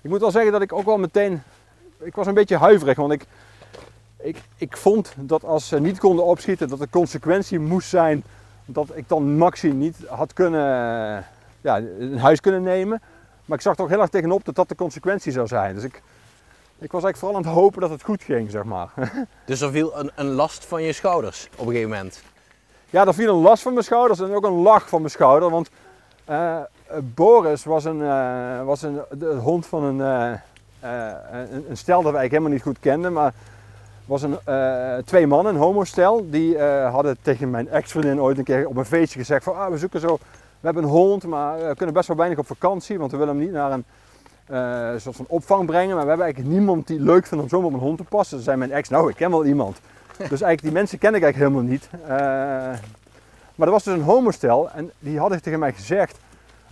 [0.00, 1.42] Ik moet wel zeggen dat ik ook wel meteen,
[1.98, 3.26] ik was een beetje huiverig, want ik,
[4.20, 8.24] ik, ik vond dat als ze niet konden opschieten, dat de consequentie moest zijn
[8.64, 11.24] dat ik dan Maxi niet had kunnen, eh,
[11.60, 13.02] ja, in huis kunnen nemen.
[13.44, 15.74] Maar ik zag er ook heel erg tegenop dat dat de consequentie zou zijn.
[15.74, 16.02] Dus ik,
[16.78, 18.90] ik was eigenlijk vooral aan het hopen dat het goed ging, zeg maar.
[19.46, 22.22] Dus er viel een, een last van je schouders op een gegeven moment.
[22.90, 25.50] Ja, er viel een last van mijn schouders en ook een lach van mijn schouder.
[25.50, 25.70] Want
[26.24, 26.64] eh, eh,
[27.02, 27.98] Boris was, een,
[28.64, 29.98] was een, de hond van een,
[30.80, 33.12] een, een stel dat wij eigenlijk helemaal niet goed kenden.
[33.12, 33.34] Maar
[34.08, 36.26] was een, eh, twee mannen, een homostel.
[36.30, 39.56] Die eh, hadden tegen mijn ex-vriendin ooit een keer op een feestje gezegd van...
[39.56, 40.18] Ah, we zoeken zo...
[40.60, 42.98] We hebben een hond, maar we kunnen best wel weinig op vakantie.
[42.98, 43.84] Want we willen hem niet naar een
[44.46, 45.94] eh, soort van opvang brengen.
[45.94, 48.36] Maar we hebben eigenlijk niemand die leuk vindt om zomaar op een hond te passen.
[48.36, 49.80] Toen zei mijn ex, nou, ik ken wel iemand.
[50.16, 51.88] Dus eigenlijk die mensen ken ik eigenlijk helemaal niet.
[52.02, 52.08] Eh,
[53.54, 56.18] maar er was dus een homostel en die hadden tegen mij gezegd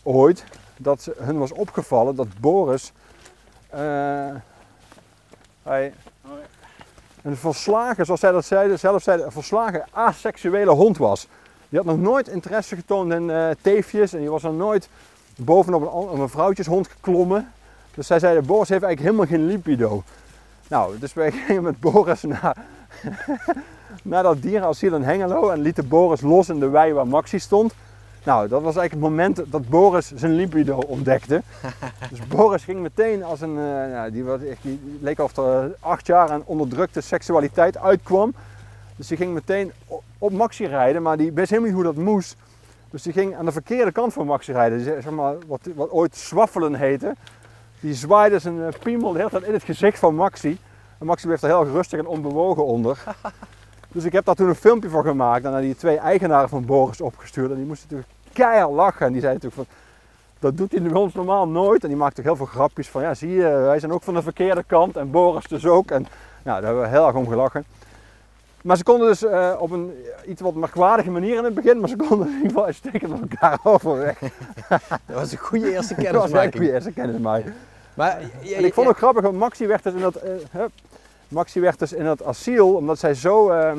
[0.03, 0.45] ooit
[0.77, 2.93] dat ze- hun was opgevallen dat Boris
[3.69, 3.81] eh,
[5.63, 5.93] hij
[7.27, 11.29] een verslagen, zoals zij dat zeiden, zelf zeiden, een verslagen aseksuele hond was.
[11.69, 14.89] Die had nog nooit interesse getoond in eh, teefjes en die was nog nooit
[15.37, 17.53] bovenop een, een vrouwtjeshond geklommen.
[17.95, 20.03] Dus zij zeiden, Boris heeft eigenlijk helemaal geen libido.
[20.69, 22.57] Nou, dus wij gingen met Boris naar,
[24.03, 27.75] naar dat dierenasiel in Hengelo en lieten Boris los in de wei waar Maxi stond.
[28.27, 31.43] Nou, dat was eigenlijk het moment dat Boris zijn libido ontdekte.
[32.11, 35.71] Dus Boris ging meteen als een, eh, die, was echt, die leek of er eh,
[35.81, 38.35] acht jaar aan onderdrukte seksualiteit uitkwam.
[38.97, 39.73] Dus die ging meteen
[40.19, 42.37] op Maxi rijden, maar die wist helemaal niet hoe dat moest.
[42.91, 46.17] Dus die ging aan de verkeerde kant van Maxi rijden, zeg maar, wat, wat ooit
[46.17, 47.15] zwaffelen heette.
[47.81, 50.59] Die zwaaide zijn eh, piemel de hele tijd in het gezicht van Maxi.
[50.99, 52.99] En Maxi bleef er heel rustig en onbewogen onder.
[53.93, 56.65] Dus ik heb daar toen een filmpje van gemaakt en naar die twee eigenaren van
[56.65, 57.51] Boris opgestuurd.
[57.51, 59.07] En die moesten natuurlijk keihard lachen.
[59.07, 59.79] En die zeiden natuurlijk van,
[60.39, 61.83] dat doet hij bij ons normaal nooit.
[61.83, 64.15] En die maakte ook heel veel grapjes van, ja zie je, wij zijn ook van
[64.15, 64.97] de verkeerde kant.
[64.97, 65.91] En Boris dus ook.
[65.91, 66.07] En
[66.43, 67.65] nou, daar hebben we heel erg om gelachen.
[68.63, 69.93] Maar ze konden dus eh, op een
[70.27, 73.31] iets wat merkwaardige manier in het begin, maar ze konden in ieder geval uitstekend met
[73.31, 74.19] elkaar overweg.
[75.07, 76.55] Dat was een goede eerste Dat was kennismaking.
[76.65, 77.55] weer eerste kennismaking.
[77.95, 80.71] Maar je- En ik vond het grappig, want Maxi werd dus in dat, eh, hup,
[81.29, 83.79] Maxi werd dus in dat asiel, omdat zij zo, ehm,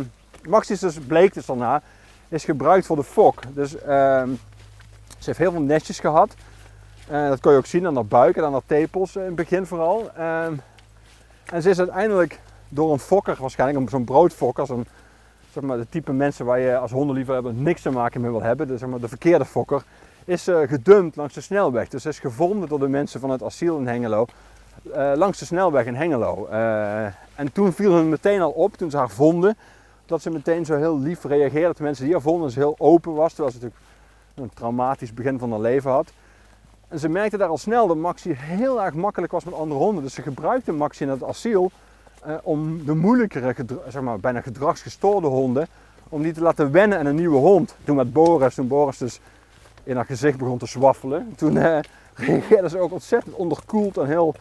[0.49, 1.81] Maxi is dus, bleek dus daarna,
[2.29, 3.41] is gebruikt voor de fok.
[3.53, 4.29] Dus ehm,
[5.07, 6.35] ze heeft heel veel nestjes gehad.
[7.07, 9.27] Eh, dat kon je ook zien aan haar buik en aan haar tepels eh, in
[9.27, 10.11] het begin vooral.
[10.15, 10.53] Ehm,
[11.45, 14.87] en ze is uiteindelijk door een fokker, waarschijnlijk zo'n broodfokker, zo'n,
[15.51, 18.67] zeg maar, de type mensen waar je als hondenliefhebber niks te maken mee wil hebben,
[18.67, 19.83] dus zeg maar, de verkeerde fokker,
[20.25, 21.87] is eh, gedumpt langs de snelweg.
[21.87, 24.25] Dus is gevonden door de mensen van het asiel in Hengelo
[25.15, 26.47] langs de snelweg in Hengelo.
[27.35, 29.57] En toen viel hun meteen al op, toen ze haar vonden,
[30.07, 31.67] dat ze meteen zo heel lief reageerde.
[31.67, 33.85] Dat de mensen die haar vonden, ze heel open was, terwijl ze natuurlijk
[34.35, 36.11] een traumatisch begin van haar leven had.
[36.87, 40.03] En ze merkte daar al snel dat Maxi heel erg makkelijk was met andere honden.
[40.03, 41.71] Dus ze gebruikte Maxi in het asiel
[42.23, 43.55] eh, om de moeilijkere,
[43.87, 45.67] zeg maar, bijna gedragsgestoorde honden,
[46.09, 47.75] om die te laten wennen aan een nieuwe hond.
[47.83, 49.19] Toen met Boris, toen Boris dus
[49.83, 51.79] in haar gezicht begon te zwaffelen, toen eh,
[52.27, 54.35] reageerde ze ook ontzettend onderkoeld en heel,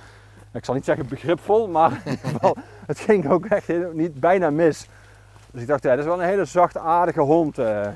[0.53, 2.03] ik zal niet zeggen begripvol, maar
[2.87, 4.89] het ging ook echt niet bijna mis.
[5.57, 7.59] Dus ik dacht, ja, dat is wel een hele zachtaardige hond.
[7.59, 7.87] eh.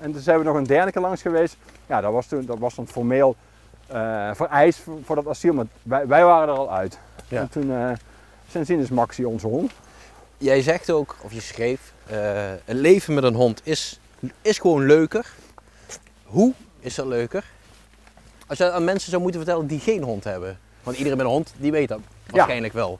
[0.00, 1.56] En toen zijn we nog een derde keer langs geweest.
[1.86, 3.36] Ja, dat was, toen, dat was dan formeel
[3.86, 6.98] eh, vereist voor, voor dat asiel, maar wij, wij waren er al uit.
[7.28, 7.40] Ja.
[7.40, 7.90] En toen, eh,
[8.48, 9.72] sindsdien is Maxi onze hond.
[10.38, 14.00] Jij zegt ook, of je schreef, eh, een leven met een hond is,
[14.42, 15.32] is gewoon leuker.
[16.24, 17.44] Hoe is dat leuker?
[18.46, 20.58] Als je dat aan mensen zou moeten vertellen die geen hond hebben.
[20.82, 22.98] Want iedereen met een hond, die weet dat waarschijnlijk wel.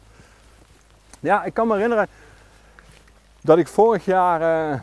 [1.20, 2.08] Ja, ik kan me herinneren
[3.40, 4.78] dat ik vorig jaar eh,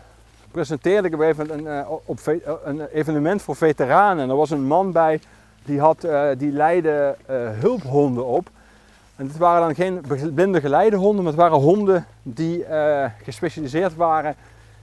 [0.52, 4.24] presenteerde ik even een, eh, op eh, een evenement voor veteranen.
[4.24, 5.20] En er was een man bij
[5.66, 7.16] die, had, die leidde
[7.60, 8.50] hulphonden op.
[9.16, 10.02] En het waren dan geen
[10.34, 12.66] blinde geleide honden, maar het waren honden die
[13.24, 14.36] gespecialiseerd waren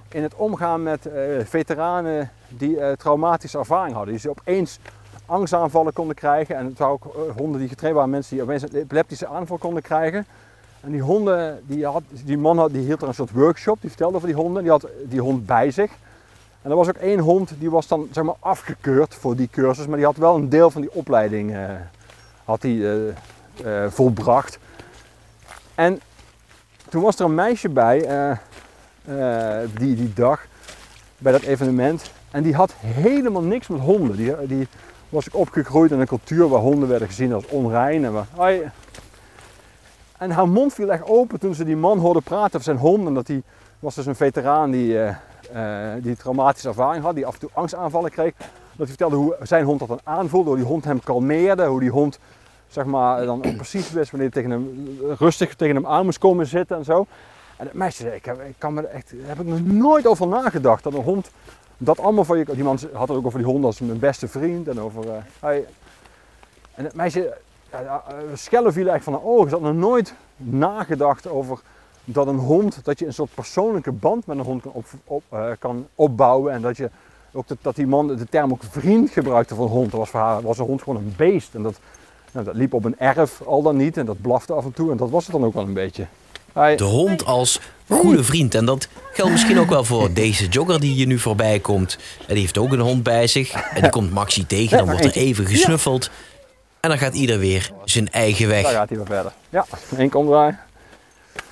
[0.09, 1.09] in het omgaan met
[1.45, 4.13] veteranen die traumatische ervaring hadden.
[4.13, 4.79] Die ze opeens
[5.27, 6.57] angstaanvallen konden krijgen.
[6.57, 9.83] En het waren ook honden die getraind waren, mensen die opeens een epileptische aanval konden
[9.83, 10.27] krijgen.
[10.85, 13.91] En die honden, die, had, die man had, die hield er een soort workshop, die
[13.91, 14.63] vertelde over die honden.
[14.63, 15.91] Die had die hond bij zich.
[16.63, 19.87] En er was ook één hond die was dan zeg maar afgekeurd voor die cursus,
[19.87, 21.71] maar die had wel een deel van die opleiding eh,
[22.45, 23.09] had die, eh,
[23.85, 24.59] eh, volbracht.
[25.75, 26.01] En
[26.89, 27.99] toen was er een meisje bij
[29.79, 30.47] die, die dag,
[31.19, 32.11] bij dat evenement.
[32.31, 34.17] En die had helemaal niks met honden.
[34.17, 34.69] Die, die
[35.09, 38.05] was opgegroeid in een cultuur waar honden werden gezien als onrein.
[38.05, 38.13] En.
[40.25, 43.07] En haar mond viel echt open toen ze die man hoorde praten over zijn hond.
[43.07, 43.43] En dat die
[43.79, 45.15] was dus een veteraan die, eh,
[46.03, 48.33] die traumatische ervaring had, die af en toe angstaanvallen kreeg.
[48.39, 51.81] Dat hij vertelde hoe zijn hond dat dan aanvoelde, hoe die hond hem kalmeerde, hoe
[51.81, 52.19] die hond
[52.69, 56.47] zeg maar, dan precies wist wanneer hij tegen hem, rustig tegen hem aan moest komen
[56.47, 57.07] zitten en zo.
[57.57, 60.27] En het meisje zei, ik heb, ik kan me echt, heb ik nog nooit over
[60.27, 61.31] nagedacht, dat een hond
[61.79, 64.29] dat allemaal van je, die man had het ook over die hond als mijn beste
[64.29, 65.65] vriend en over, eh, hij,
[66.75, 67.37] en het meisje,
[67.81, 71.59] ja, eh, schellen vielen echt van haar ogen, ze had nog nooit nagedacht over
[72.05, 75.23] dat een hond, dat je een soort persoonlijke band met een hond kan, op, op,
[75.29, 76.91] eh, kan opbouwen en dat je
[77.33, 79.91] ook dat, dat die man de term ook vriend gebruikte voor een hond.
[79.91, 81.79] Dat was voor haar was een hond gewoon een beest en dat,
[82.33, 84.91] nou, dat liep op een erf al dan niet en dat blafte af en toe
[84.91, 86.07] en dat was het dan ook wel een beetje.
[86.55, 88.55] De hond als goede vriend.
[88.55, 91.99] En dat geldt misschien ook wel voor deze jogger die hier nu voorbij komt.
[92.19, 93.53] En die heeft ook een hond bij zich.
[93.53, 94.79] En die komt Maxi tegen.
[94.79, 96.11] Dan wordt er even gesnuffeld.
[96.85, 98.71] En dan gaat ieder weer zijn eigen daar weg.
[98.71, 99.33] gaat hij weer verder.
[99.49, 99.65] Ja,
[99.97, 100.57] één omdraai.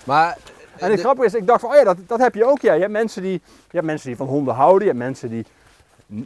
[0.05, 0.37] Maar
[0.77, 2.61] En het grappige is, ik dacht van, oh ja, dat, dat heb je ook.
[2.61, 2.73] Ja.
[2.73, 4.81] Je, hebt mensen die, je hebt mensen die van honden houden.
[4.81, 5.47] Je hebt mensen die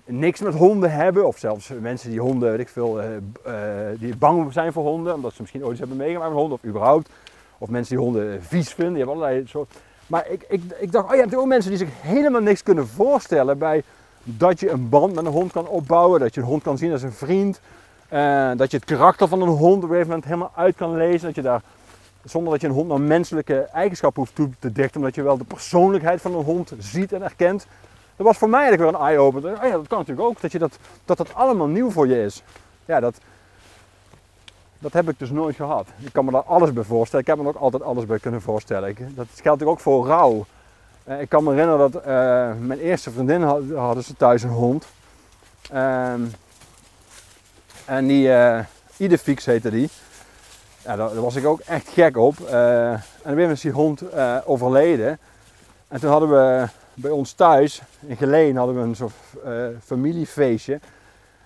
[0.04, 1.26] niks met honden hebben.
[1.26, 5.14] Of zelfs mensen die honden, weet ik veel, eh, eh, die bang zijn voor honden.
[5.14, 7.08] Omdat ze misschien ooit eens hebben meegemaakt met honden of überhaupt.
[7.58, 8.92] Of mensen die honden vies vinden.
[8.92, 9.72] Je hebt allerlei soort.
[10.06, 12.62] Maar ik, ik, ik dacht, oh ja, je hebt ook mensen die zich helemaal niks
[12.62, 13.82] kunnen voorstellen bij
[14.22, 16.20] dat je een band met een hond kan opbouwen.
[16.20, 17.60] Dat je een hond kan zien als een vriend.
[18.16, 20.96] Eh, dat je het karakter van een hond op een gegeven moment helemaal uit kan
[20.96, 21.26] lezen.
[21.26, 21.62] Dat je daar
[22.24, 25.38] zonder dat je een hond naar menselijke eigenschappen hoeft toe te dichten, omdat je wel
[25.38, 27.66] de persoonlijkheid van een hond ziet en erkent.
[28.16, 29.52] Dat was voor mij eigenlijk weer een eye-opener.
[29.52, 32.22] Oh ja, dat kan natuurlijk ook, dat, je dat, dat dat allemaal nieuw voor je
[32.22, 32.42] is.
[32.85, 33.18] Ja, dat,
[34.79, 35.87] dat heb ik dus nooit gehad.
[35.98, 37.24] Ik kan me daar alles bij voorstellen.
[37.24, 38.94] Ik heb me ook altijd alles bij kunnen voorstellen.
[38.94, 40.46] Dat geldt natuurlijk ook voor rouw.
[41.05, 44.50] Eh, ik kan me herinneren dat eh, mijn eerste vriendin had, hadden ze thuis een
[44.50, 44.87] hond.
[45.70, 46.22] Ehm,
[47.87, 48.64] en die, eh
[48.96, 49.88] Idefix heette die.
[50.85, 52.40] Ja, daar, was ik ook echt gek op.
[52.40, 55.18] Eh, en moment is die hond eh, overleden.
[55.88, 59.12] En toen hadden we bij ons thuis, in Geleen, hadden we een soort
[59.85, 60.81] familiefeestje.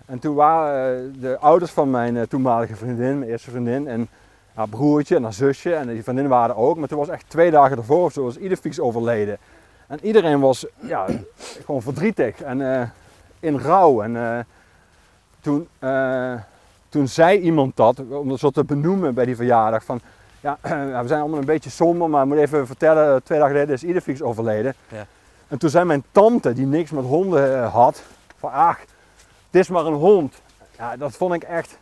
[0.07, 4.09] En toen waren de ouders van mijn toenmalige vriendin, mijn eerste vriendin, en
[4.55, 6.77] haar broertje en haar zusje en die vriendin waren ook.
[6.77, 9.39] Maar toen was echt twee dagen ervoor of zo, was Idefix overleden.
[9.87, 11.07] En iedereen was ja,
[11.65, 12.93] gewoon verdrietig en
[13.41, 14.03] in rouw.
[14.03, 14.47] En
[15.41, 16.35] toen, eh,
[16.89, 20.01] toen zei iemand dat, om dat zo te benoemen bij die verjaardag, van
[20.41, 20.59] ja,
[21.03, 23.85] we zijn allemaal een beetje somber, maar ik moet even vertellen, twee dagen geleden is
[23.85, 24.75] Idefix overleden.
[24.89, 25.07] Ja.
[25.49, 28.03] En toen zei mijn tante, die niks met honden eh, had,
[28.39, 28.79] van ach,
[29.51, 30.35] het is maar een hond.
[30.79, 31.79] Ja, dat vond ik echt,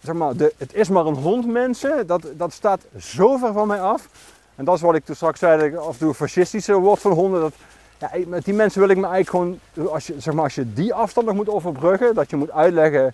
[0.00, 3.66] zeg maar, de, het is maar een hond mensen, dat, dat staat zo ver van
[3.66, 4.08] mij af.
[4.54, 6.74] En dat is wat ik toen straks zei, dat ik af en toe een fascistische
[6.74, 7.54] woord van honden, dat,
[8.00, 10.72] ja, met die mensen wil ik me eigenlijk gewoon, als je, zeg maar, als je
[10.72, 13.12] die afstand nog moet overbruggen, dat je moet uitleggen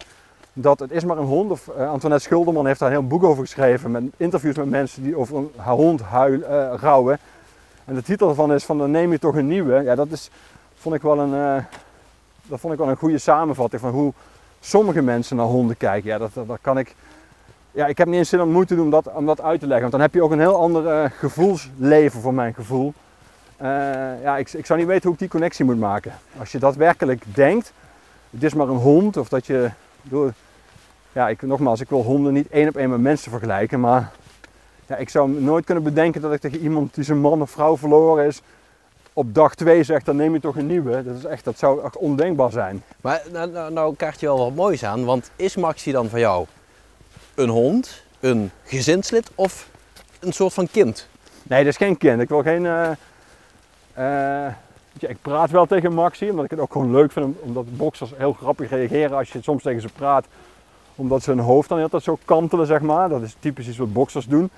[0.59, 1.51] dat het is maar een hond.
[1.51, 5.03] Of, eh, Antoinette Schulderman heeft daar een heel boek over geschreven, met interviews met mensen
[5.03, 7.18] die over een hond huil, eh, rouwen.
[7.85, 9.83] En de titel ervan is van dan neem je toch een nieuwe.
[9.83, 10.31] Ja, dat is,
[10.75, 11.64] vond ik wel een, eh,
[12.42, 14.12] dat vond ik wel een goede samenvatting van hoe
[14.61, 16.11] sommige mensen naar honden kijken.
[16.11, 16.94] Ja, dat, dat, kan ik,
[17.70, 19.61] ja, ik heb niet eens zin om moeite te doen om dat, om dat uit
[19.61, 19.90] te leggen.
[19.90, 22.92] Want dan heb je ook een heel ander gevoelsleven voor mijn gevoel.
[23.57, 23.69] Eh,
[24.23, 26.12] ja, ik, ik zou niet weten hoe ik die connectie moet maken.
[26.38, 27.73] Als je dat werkelijk denkt,
[28.31, 29.16] het is maar een hond.
[29.16, 29.71] Of dat je,
[30.03, 30.33] door,
[31.12, 33.81] ja, ik, nogmaals, ik wil honden niet één op één met mensen vergelijken.
[33.81, 34.11] Maar
[34.87, 37.77] ja, ik zou nooit kunnen bedenken dat ik tegen iemand die zijn man of vrouw
[37.77, 38.42] verloren is,
[39.12, 41.03] op dag twee zegt, dan neem je toch een nieuwe.
[41.05, 42.83] Dat, is echt, dat zou echt ondenkbaar zijn.
[43.01, 46.19] Maar nou, nou, nou kaart je wel wat moois aan, want is Maxi dan voor
[46.19, 46.47] jou
[47.35, 49.69] een hond, een gezinslid of
[50.21, 51.09] een soort van kind?
[51.42, 52.21] Nee, dat is geen kind.
[52.21, 52.66] Ik wil geen.
[52.66, 52.90] eh,
[53.96, 54.46] eh,
[54.98, 57.26] ik praat wel tegen Maxi, omdat ik het ook gewoon leuk vind.
[57.26, 60.26] om- Omdat boxers heel grappig reageren als je soms tegen ze praat.
[60.94, 63.09] Omdat ze hun hoofd dan altijd zo kantelen, zeg maar.
[63.09, 64.50] Dat is typisch iets wat boxers doen.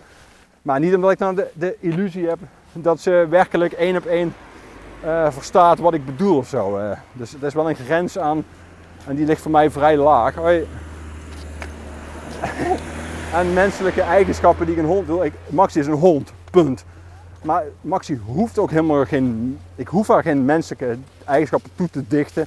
[0.62, 2.38] Maar niet omdat ik dan de, de illusie heb
[2.72, 4.34] dat ze werkelijk één op één
[5.04, 6.76] eh, verstaat wat ik bedoel of zo.
[6.78, 6.90] eh.
[7.12, 8.44] Dus er is wel een grens aan.
[9.06, 10.34] En die ligt voor mij vrij laag.
[10.34, 10.66] Hoi.
[13.34, 15.24] en menselijke eigenschappen die ik een hond wil.
[15.24, 16.84] Ik, Maxi is een hond, punt.
[17.42, 19.58] Maar Maxi hoeft ook helemaal geen.
[19.74, 22.46] Ik hoef haar geen menselijke eigenschappen toe te dichten.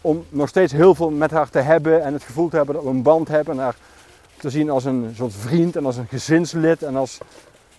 [0.00, 2.84] Om nog steeds heel veel met haar te hebben en het gevoel te hebben dat
[2.84, 3.54] we een band hebben.
[3.54, 3.76] En haar
[4.36, 7.18] te zien als een soort vriend en als een gezinslid en als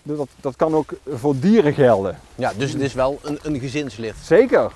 [0.02, 2.18] Dat, dat kan ook voor dieren gelden.
[2.34, 4.14] Ja, dus het is wel een, een gezinslid.
[4.22, 4.72] Zeker.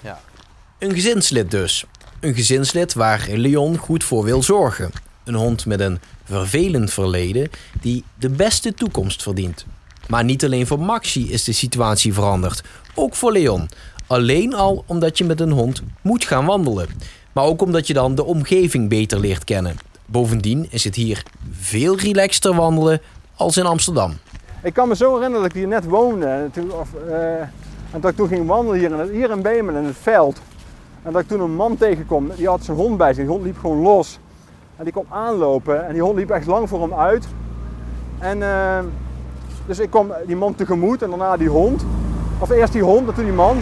[0.79, 1.87] Een gezinslid dus.
[2.21, 4.91] Een gezinslid waar Leon goed voor wil zorgen.
[5.25, 9.67] Een hond met een vervelend verleden die de beste toekomst verdient.
[10.09, 12.63] Maar niet alleen voor Maxi is de situatie veranderd,
[12.95, 13.69] ook voor Leon.
[14.07, 16.89] Alleen al omdat je met een hond moet gaan wandelen.
[17.33, 19.77] Maar ook omdat je dan de omgeving beter leert kennen.
[20.07, 21.23] Bovendien is het hier
[21.61, 23.01] veel relaxter wandelen
[23.35, 24.13] als in Amsterdam.
[24.63, 26.51] Ik kan me zo herinneren dat ik hier net woonde.
[26.71, 27.41] Of, eh,
[27.91, 30.41] en dat ik toen ging wandelen hier in, het- hier in Bemelen in het veld.
[31.03, 32.31] En dat ik toen een man tegenkom.
[32.37, 33.23] Die had zijn hond bij zich.
[33.25, 34.19] Die hond liep gewoon los.
[34.77, 35.87] En die kwam aanlopen.
[35.87, 37.27] En die hond liep echt lang voor hem uit.
[38.19, 38.79] En eh,
[39.67, 41.03] dus ik kwam die man tegemoet.
[41.03, 41.85] En daarna die hond.
[42.39, 43.57] Of eerst die hond en toen die man.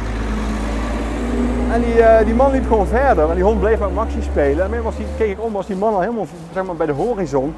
[1.72, 3.28] En die, eh, die man liep gewoon verder.
[3.28, 4.64] En die hond bleef met Maxi spelen.
[4.64, 6.86] En toen was die, keek ik om, was die man al helemaal zeg maar, bij
[6.86, 7.54] de horizon.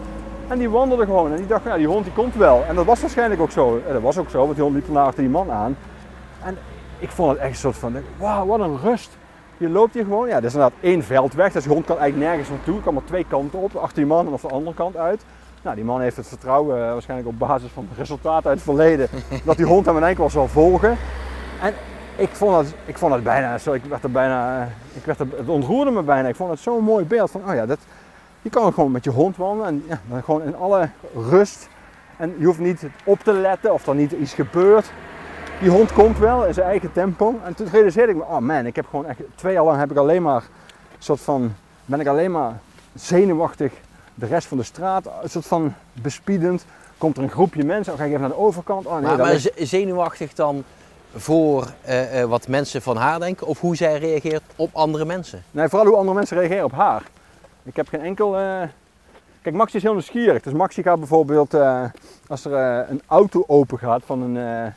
[0.49, 1.31] En die wandelde gewoon.
[1.31, 2.65] En die dacht, ja, die hond die komt wel.
[2.69, 3.81] En dat was waarschijnlijk ook zo.
[3.87, 5.77] En dat was ook zo, want die hond liep daarna achter die man aan.
[6.45, 6.57] En
[6.99, 9.17] ik vond het echt een soort van, wauw, wat een rust.
[9.57, 11.53] Je loopt hier gewoon, ja, er is inderdaad één veldweg.
[11.53, 12.81] Dus die hond kan eigenlijk nergens naartoe.
[12.81, 15.25] kan maar twee kanten op, achter die man en of de andere kant uit.
[15.65, 19.09] Nou, die man heeft het vertrouwen, eh, waarschijnlijk op basis van resultaten uit het verleden,
[19.45, 20.97] dat die hond hem in één keer wel zal volgen.
[21.61, 21.75] En
[22.17, 25.21] ik vond het, ik vond het bijna, zo, ik werd er bijna, eh, ik werd
[25.21, 26.29] er, het ontroerde me bijna.
[26.29, 27.79] Ik vond het zo'n mooi beeld van, oh ja, dat,
[28.43, 31.69] je kan gewoon met je hond wandelen en ja, dan gewoon in alle rust.
[32.17, 34.93] En je hoeft niet op te letten of er niet iets gebeurt.
[35.61, 37.41] Die hond komt wel in zijn eigen tempo.
[37.45, 39.91] En toen realiseerde ik me, oh man, ik heb gewoon echt twee jaar lang heb
[39.91, 40.43] ik alleen maar
[40.99, 42.53] soort van, ben ik alleen maar
[42.95, 43.73] zenuwachtig
[44.15, 46.65] de rest van de straat, een soort van bespiedend.
[46.99, 48.87] Komt er een groepje mensen, oh, ga ik even naar de overkant.
[48.87, 50.65] Oh nee, maar maar ligt- zenuwachtig dan
[51.15, 55.43] voor eh, eh, wat mensen van haar denken of hoe zij reageert op andere mensen?
[55.51, 57.03] Nee, vooral hoe andere mensen reageren op haar.
[57.63, 58.39] Ik heb geen enkel.
[58.39, 58.63] eh,
[59.43, 60.43] Kijk, Maxi is heel nieuwsgierig.
[60.43, 61.55] Dus Maxi gaat bijvoorbeeld,
[62.27, 62.53] als er
[62.91, 64.73] een auto open gaat van een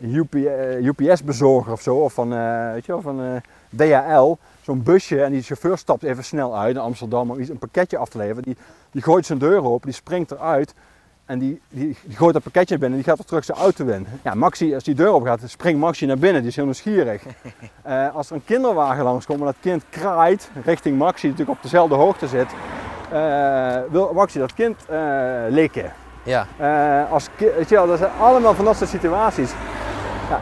[0.00, 3.36] UPS-bezorger of zo, of van, eh, weet je wel, van eh,
[3.76, 7.58] DHL, zo'n busje en die chauffeur stapt even snel uit in Amsterdam om iets, een
[7.58, 8.42] pakketje af te leveren.
[8.42, 8.56] Die,
[8.90, 10.74] die gooit zijn deur open, die springt eruit
[11.24, 13.86] en die, die, die gooit dat pakketje binnen en die gaat er terug zijn auto
[13.86, 14.06] in.
[14.22, 17.22] Ja, Maxi, als die deur open gaat, springt Maxi naar binnen, die is heel nieuwsgierig.
[17.82, 21.62] Eh, als er een kinderwagen langskomt en dat kind kraait richting Maxi, die natuurlijk op
[21.62, 22.46] dezelfde hoogte zit,
[23.10, 24.98] eh, wil Maxi dat kind eh,
[25.48, 25.92] likken.
[26.22, 29.52] Ja, Eh, als, weet je wel, dat zijn allemaal van dat soort situaties.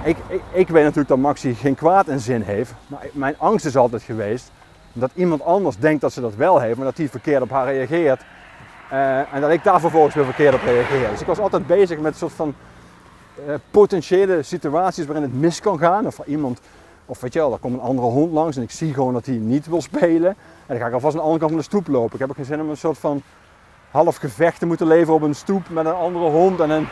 [0.04, 3.66] Ik, ik, ik weet natuurlijk dat Maxi geen kwaad in zin heeft, maar mijn angst
[3.66, 4.50] is altijd geweest
[4.92, 7.72] dat iemand anders denkt dat ze dat wel heeft, maar dat die verkeerd op haar
[7.72, 8.22] reageert.
[8.90, 11.10] Eh, en dat ik daar vervolgens weer verkeerd op reageer.
[11.10, 12.54] Dus ik was altijd bezig met een soort van
[13.46, 16.06] eh, potentiële situaties waarin het mis kan gaan.
[16.06, 16.60] Of iemand,
[17.06, 19.34] of weet je er komt een andere hond langs en ik zie gewoon dat hij
[19.34, 20.30] niet wil spelen.
[20.30, 22.12] En dan ga ik alvast aan de andere kant van de stoep lopen.
[22.12, 23.22] Ik heb ook geen zin om een soort van
[23.90, 26.60] half gevecht te moeten leven op een stoep met een andere hond.
[26.60, 26.88] En een,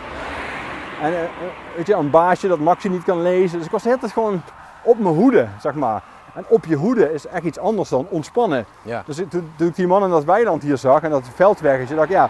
[1.00, 1.28] en, eh, eh,
[1.76, 3.56] weet je, een baasje dat Maxi niet kan lezen.
[3.56, 4.42] Dus ik was de hele tijd gewoon
[4.82, 6.02] op mijn hoede, zeg maar.
[6.34, 8.66] En op je hoede is echt iets anders dan ontspannen.
[8.82, 9.02] ja.
[9.06, 12.08] Dus toen, toen ik die man in dat weiland hier zag en dat veldweggetje, dacht
[12.08, 12.28] ik ja,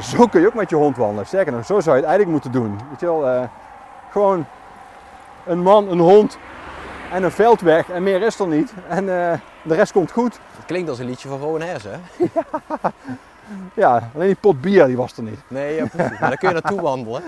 [0.00, 1.26] zo kun je ook met je hond wandelen.
[1.26, 2.78] Sterker nog, zo zou je het eigenlijk moeten doen.
[2.90, 3.42] Weet je wel, eh,
[4.10, 4.46] gewoon
[5.46, 6.38] een man, een hond
[7.12, 8.72] en een veldweg en meer is er niet.
[8.88, 9.06] En
[9.62, 10.38] de rest komt goed.
[10.56, 12.24] Het klinkt als een liedje van Rowan Hersen, hè?
[12.30, 13.39] Ja,
[14.14, 15.40] alleen die pot bier die was er niet.
[15.48, 16.18] Nee, ja, precies.
[16.18, 17.22] Maar daar kun je naartoe wandelen.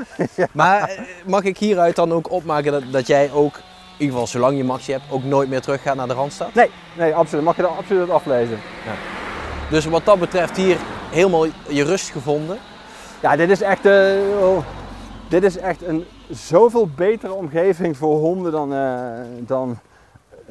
[0.52, 3.62] Maar eh, mag ik hieruit dan ook opmaken dat, dat jij ook, in
[3.98, 6.54] ieder geval zolang je Maxi hebt, ook nooit meer terug gaat naar de Randstad?
[6.54, 7.44] Nee, nee, absoluut.
[7.44, 8.58] Mag je dan absoluut aflezen.
[9.70, 10.76] Dus wat dat betreft hier
[11.11, 12.58] helemaal je rust gevonden.
[13.22, 13.87] Ja, dit is echt,
[14.40, 14.58] oh,
[15.28, 19.00] dit is echt een zoveel betere omgeving voor honden dan, eh,
[19.38, 19.78] dan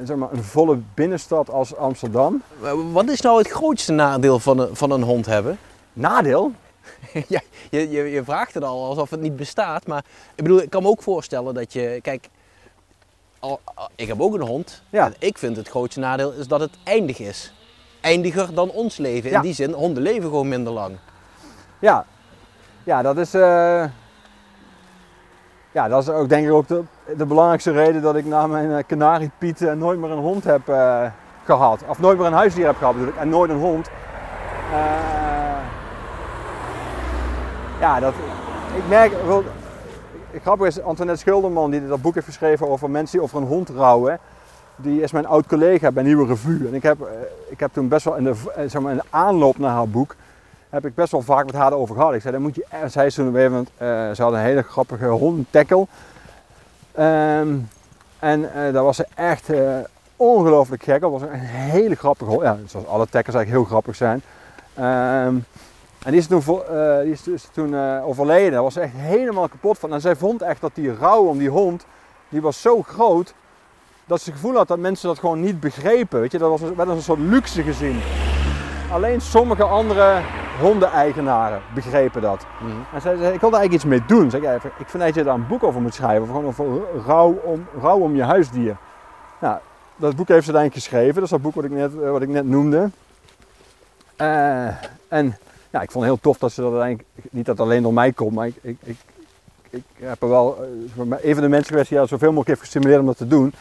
[0.04, 2.42] zeg maar, een volle binnenstad als Amsterdam.
[2.62, 5.58] Eh, Wat is nou het grootste nadeel van een, van een hond hebben?
[5.92, 6.52] Nadeel?
[7.28, 9.86] ja, je, je, je vraagt het al alsof het niet bestaat.
[9.86, 11.98] Maar ik bedoel, ik kan me ook voorstellen dat je.
[12.02, 12.28] Kijk,
[13.38, 13.60] al,
[13.94, 14.82] ik heb ook een hond.
[14.90, 15.06] Ja.
[15.06, 17.52] En ik vind het grootste nadeel is dat het eindig is.
[18.00, 19.30] Eindiger dan ons leven.
[19.30, 19.42] In Ja.
[19.42, 20.96] die zin, honden leven gewoon minder lang.
[21.78, 22.06] Ja,
[22.84, 23.34] ja dat is.
[23.34, 23.84] eh,
[25.72, 26.82] ja, dat is ook denk ik ook de,
[27.16, 31.04] de belangrijkste reden dat ik na mijn eh, kanariepiet nooit meer een hond heb eh,
[31.44, 31.82] gehad.
[31.86, 33.16] Of nooit meer een huisdier heb gehad bedoel ik.
[33.16, 33.90] En nooit een hond.
[34.72, 34.80] Eh,
[37.80, 38.14] ja, dat,
[38.76, 39.44] ik merk, wel,
[40.42, 43.68] grappig is, Antoinette Schilderman die dat boek heeft geschreven over mensen die over een hond
[43.68, 44.18] rouwen.
[44.76, 46.66] Die is mijn oud collega bij Nieuwe Revue.
[46.68, 47.08] En ik heb,
[47.48, 48.34] ik heb toen best wel in de,
[48.66, 50.14] zeg maar in de aanloop naar haar boek,
[50.70, 52.14] heb ik best wel vaak met haar erover gehad.
[52.14, 53.68] Ik zei, dan moet je, zij is toen op een
[54.16, 55.46] ze had een hele grappige hond,
[56.94, 57.56] Ehm,
[58.18, 59.76] en eh, daar was ze echt eh,
[60.16, 61.00] ongelooflijk gek.
[61.00, 62.42] Dat was een hele grappige hond.
[62.42, 64.22] Ja, zoals alle tackles eigenlijk heel grappig zijn.
[64.74, 65.36] Ehm,
[66.04, 68.52] En die is toen, eh, is toen overleden.
[68.52, 69.92] Daar was echt helemaal kapot van.
[69.92, 71.84] En zij vond echt dat die rouw om die hond,
[72.28, 73.34] die was zo groot,
[74.04, 76.20] dat ze het gevoel had dat mensen dat gewoon niet begrepen.
[76.20, 78.00] Weet je, dat was werd als een soort luxe gezien.
[78.92, 80.20] Alleen sommige andere
[80.62, 82.46] hondeneigenaren begrepen dat.
[82.94, 84.30] En zij zei, ik wil daar eigenlijk iets mee doen.
[84.30, 86.26] Zeg, ja, ik vind dat je daar een boek over moet schrijven.
[86.26, 86.66] Gewoon over
[87.06, 88.76] rouw om, rouw om je huisdier.
[89.40, 89.58] Nou,
[89.96, 91.14] dat boek heeft ze uiteindelijk geschreven.
[91.14, 92.90] Dat is dat boek wat ik net, eh, wat ik net noemde.
[94.16, 94.66] Eh,
[95.08, 95.36] en
[95.70, 97.92] ja, ik vond het heel tof dat ze dat uiteindelijk, niet dat het alleen door
[97.92, 98.96] mij komt, maar ik, ik, ik,
[99.70, 100.58] ik heb er wel
[100.96, 103.26] eh, een van de mensen geweest die haar zoveel mogelijk heeft gestimuleerd om dat te
[103.26, 103.52] doen.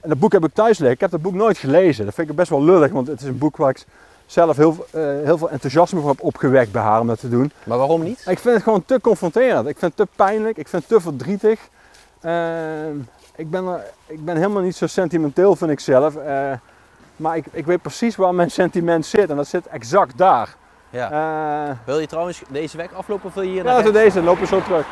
[0.00, 0.94] En dat boek heb ik thuis liggen.
[0.94, 2.04] Ik heb dat boek nooit gelezen.
[2.04, 3.84] Dat vind ik best wel lullig, want het is een boek waar ik
[4.26, 7.52] zelf heel, eh, heel veel enthousiasme voor heb opgewekt bij haar om dat te doen.
[7.64, 8.18] Maar waarom niet?
[8.26, 9.68] Ik vind het gewoon te confronterend.
[9.68, 10.56] Ik vind het te pijnlijk.
[10.56, 11.60] Ik vind het te verdrietig.
[12.20, 12.96] Ehm,
[13.36, 16.16] ik, ben er, ik ben helemaal niet zo sentimenteel, vind ik zelf.
[16.16, 16.52] Eh,
[17.16, 19.30] maar ik, ik weet precies waar mijn sentiment zit.
[19.30, 20.54] En dat zit exact daar.
[20.90, 21.10] Ja.
[21.70, 23.92] Eh, Wil je trouwens deze weg aflopen of wil je hier ja, naar rechts?
[23.92, 24.22] deze.
[24.22, 24.86] Lopen we zo terug.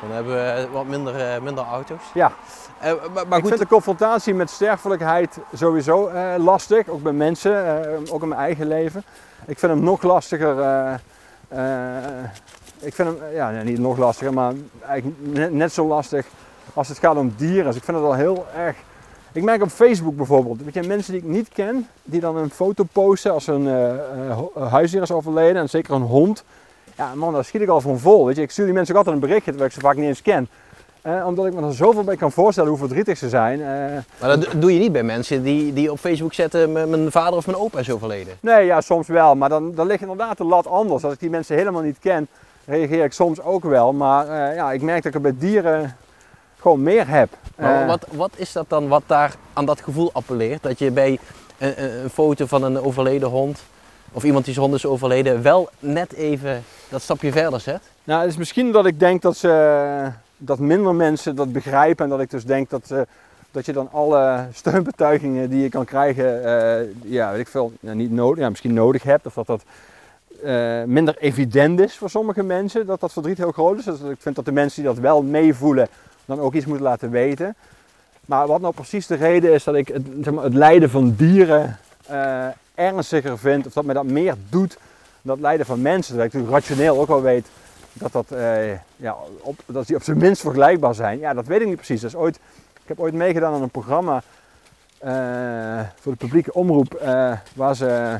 [0.00, 2.02] Dan hebben we wat minder, minder auto's.
[2.14, 2.32] Ja.
[2.84, 6.88] Eh, maar, maar ik goed, vind de confrontatie met sterfelijkheid sowieso eh, lastig.
[6.88, 7.84] Ook bij mensen.
[7.84, 9.02] eh, ook in mijn eigen leven.
[9.46, 10.50] Ik vind hem nog lastiger.
[12.80, 14.52] ik vind hem, ja, niet nog lastiger, maar
[14.86, 16.26] eigenlijk net, net zo lastig
[16.74, 17.64] als het gaat om dieren.
[17.64, 18.76] Dus ik vind het al heel erg.
[19.32, 22.50] Ik merk op Facebook bijvoorbeeld, weet je, mensen die ik niet ken, die dan een
[22.50, 26.44] foto posten als een een huisdier is overleden, en zeker een hond.
[26.96, 28.26] Ja, man, daar schiet ik al van vol.
[28.26, 28.42] Weet je.
[28.42, 30.48] Ik stuur die mensen ook altijd een berichtje terwijl ik ze vaak niet eens ken.
[31.04, 33.60] Eh, omdat ik me er zoveel bij kan voorstellen hoe verdrietig ze zijn.
[33.60, 33.66] Eh,
[34.20, 37.36] maar dat doe je niet bij mensen die, die op Facebook zetten, "M- mijn vader
[37.36, 38.34] of mijn opa is overleden.
[38.40, 39.34] Nee, ja, soms wel.
[39.34, 41.04] Maar dan, dan ligt inderdaad de lat anders.
[41.04, 42.28] Als ik die mensen helemaal niet ken,
[42.66, 43.92] reageer ik soms ook wel.
[43.92, 45.96] Maar eh, ja, ik merk dat ik er bij dieren
[46.60, 47.28] gewoon meer heb.
[47.56, 50.62] Maar Eh, wat, wat is dat dan wat daar aan dat gevoel appelleert?
[50.62, 51.18] Dat je bij
[51.58, 53.62] een, een een foto van een overleden hond
[54.12, 57.80] of iemand die zijn hond is overleden wel net even dat stapje verder zet?
[58.04, 59.48] Nou, het is misschien dat ik denk dat, ze,
[60.36, 62.04] dat minder mensen dat begrijpen.
[62.04, 63.06] En dat ik dus denk dat, ze-
[63.50, 67.96] dat je dan alle steunbetuigingen die je kan krijgen, eh, ja, weet ik veel, nou,
[67.96, 69.26] niet nodig, ja, misschien nodig hebt.
[69.26, 69.62] Of dat dat
[70.42, 73.84] eh, minder evident is voor sommige mensen, dat dat verdriet heel groot is.
[73.84, 75.88] Dus ik vind dat de mensen die dat wel meevoelen,
[76.24, 77.54] dan ook iets moeten laten weten.
[78.24, 81.14] Maar wat nou precies de reden is dat ik het, zeg maar, het lijden van
[81.16, 84.78] dieren eh, ernstiger vind, of dat mij dat meer doet
[85.22, 86.06] dan het lijden van mensen.
[86.06, 87.46] Terwijl ik natuurlijk rationeel ook wel weet
[87.94, 91.18] dat, dat, eh, ja, op, dat die op zijn minst vergelijkbaar zijn.
[91.18, 92.00] Ja, dat weet ik niet precies.
[92.00, 92.36] Dat ooit,
[92.82, 94.22] ik heb ooit meegedaan aan een programma
[94.98, 98.18] eh, voor de publieke omroep, eh, waar ze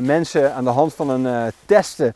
[0.00, 2.14] mensen aan de hand van een testen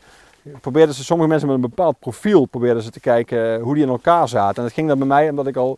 [0.61, 3.89] probeerden ze sommige mensen met een bepaald profiel probeerden ze te kijken hoe die in
[3.89, 4.55] elkaar zaten.
[4.55, 5.77] En dat ging dan bij mij, omdat ik al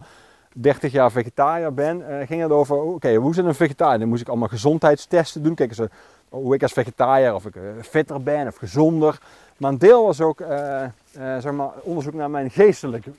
[0.54, 4.00] 30 jaar vegetariër ben, ging het over, oké, hoe zit een vegetariër?
[4.00, 5.56] Dan moest ik allemaal gezondheidstesten doen.
[5.56, 5.90] Kijken ze
[6.32, 9.20] hoe ik als vegetariër, of ik eh, fitter ben of gezonder.
[9.58, 13.12] Maar een deel was ook eh, eh, zeg maar, onderzoek naar mijn geestelijke,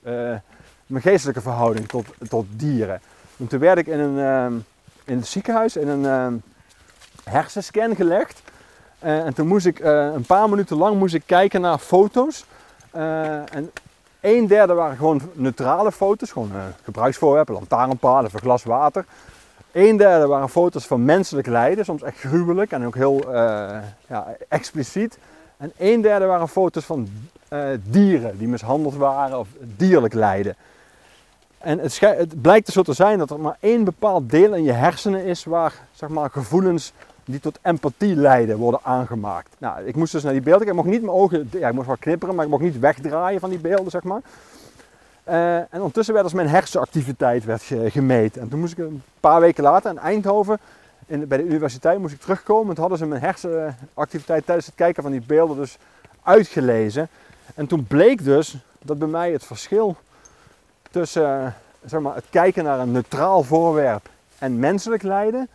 [0.87, 3.01] mijn geestelijke verhouding tot, tot dieren.
[3.37, 4.65] En toen werd ik in, een,
[5.05, 6.43] in het ziekenhuis in een
[7.25, 8.43] hersenscan gelegd.
[8.99, 12.45] En toen moest ik een paar minuten lang moest ik kijken naar foto's.
[12.91, 13.71] En
[14.21, 16.53] een derde waren gewoon neutrale foto's, gewoon
[16.83, 19.05] gebruiksvoorwerpen, lantaarnpalen of een glas water.
[19.73, 24.27] Een derde waren foto's van menselijk lijden, soms echt gruwelijk en ook heel eh, ja,
[24.49, 25.18] expliciet.
[25.57, 27.09] En een derde waren foto's van
[27.49, 30.57] eh, dieren die mishandeld waren of dierlijk lijden.
[31.59, 34.73] En het, blijkt dus zo te zijn dat er maar één bepaald deel in je
[34.73, 36.93] hersenen is waar zeg maar, gevoelens
[37.25, 39.55] die tot empathie leiden worden aangemaakt.
[39.59, 40.66] Nou, ik moest dus naar die beelden.
[40.66, 43.41] Ik mocht niet mijn ogen, ja, ik mocht wel knipperen, maar ik mocht niet wegdraaien
[43.41, 44.20] van die beelden, zeg maar.
[45.25, 48.43] Eh, en ondertussen werd dus mijn hersenactiviteit werd ge- gemeten.
[48.43, 50.59] En toen moest ik een paar weken later in Eindhoven,
[51.07, 52.68] in, bij de universiteit, moest ik terugkomen.
[52.68, 55.77] En toen hadden ze mijn hersenactiviteit tijdens het kijken van die beelden dus
[56.23, 57.09] uitgelezen.
[57.55, 59.97] En toen bleek dus dat bij mij het verschil
[60.91, 61.53] tussen eh,
[61.85, 64.09] zeg maar, het kijken naar een neutraal voorwerp
[64.39, 65.49] en menselijk lijden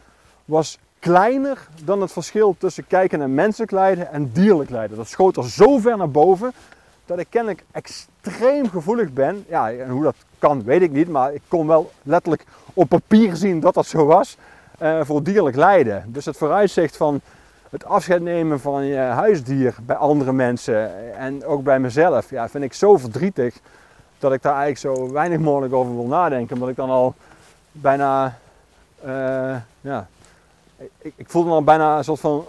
[0.46, 4.98] was kleiner dan het verschil tussen kijken naar menselijk lijden en dierlijk lijden.
[4.98, 6.52] Dat schoot er zo ver naar boven
[7.06, 8.16] dat ik kennelijk extreem
[8.72, 9.46] gevoelig ben.
[9.48, 13.36] Ja, en hoe dat kan weet ik niet, maar ik kon wel letterlijk op papier
[13.36, 14.38] zien dat dat zo was
[14.78, 16.04] eh, voor dierlijk lijden.
[16.08, 17.22] Dus het vooruitzicht van
[17.70, 22.64] het afscheid nemen van je huisdier bij andere mensen en ook bij mezelf, ja, vind
[22.64, 23.60] ik zo verdrietig
[24.20, 26.54] dat ik daar eigenlijk zo weinig mogelijk over wil nadenken.
[26.54, 27.16] Omdat ik dan al
[27.72, 28.38] bijna,
[29.02, 30.08] eh, ja,
[30.78, 32.46] ik, ik voel dan al bijna een soort van,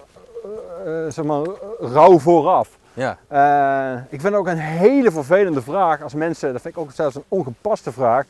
[0.85, 1.47] eh, zeg maar,
[1.81, 2.68] rouw vooraf.
[2.99, 3.18] Ja.
[3.28, 7.14] Eh, ik vind ook een hele vervelende vraag als mensen, dat vind ik ook zelfs
[7.14, 8.24] een ongepaste vraag.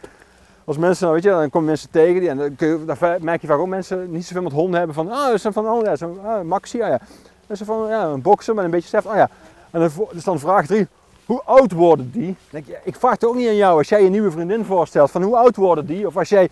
[0.65, 2.97] Als mensen, nou, weet je, dan komen mensen tegen die, en dan, kun je, dan
[3.21, 5.85] merk je vaak ook mensen niet zoveel met honden hebben van, ah, een van, oh
[5.85, 6.99] ja, zo'n ah, Maxi, ah, ja.
[7.47, 9.29] Dat is van, ja, een bokser met een beetje stef, oh ja.
[9.71, 10.87] En dan dus dan vraag 3,
[11.25, 12.37] hoe oud worden die?
[12.51, 15.11] Denk ja, ik vraag het ook niet aan jou als jij je nieuwe vriendin voorstelt
[15.11, 16.07] van hoe oud worden die?
[16.07, 16.49] Of als jij,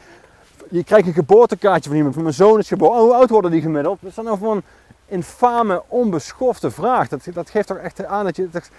[0.70, 3.50] je krijgt een geboortekaartje van iemand, van mijn zoon is geboren, oh, hoe oud worden
[3.50, 3.98] die gemiddeld?
[4.00, 4.62] Dat is dan een
[5.06, 7.08] infame, onbeschofte vraag.
[7.08, 8.70] Dat, dat geeft toch echt aan dat je, dat,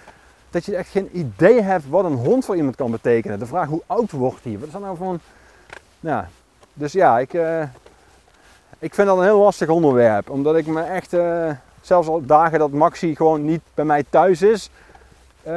[0.50, 3.38] dat je echt geen idee hebt wat een hond voor iemand kan betekenen.
[3.38, 4.58] De vraag hoe oud wordt die?
[4.58, 5.20] Wat is dat nou een...
[6.00, 6.28] Ja,
[6.74, 7.62] dus ja, ik, eh,
[8.78, 10.30] ik vind dat een heel lastig onderwerp.
[10.30, 11.50] Omdat ik me echt, eh,
[11.80, 14.70] zelfs al dagen dat Maxi gewoon niet bij mij thuis is,
[15.42, 15.52] eh,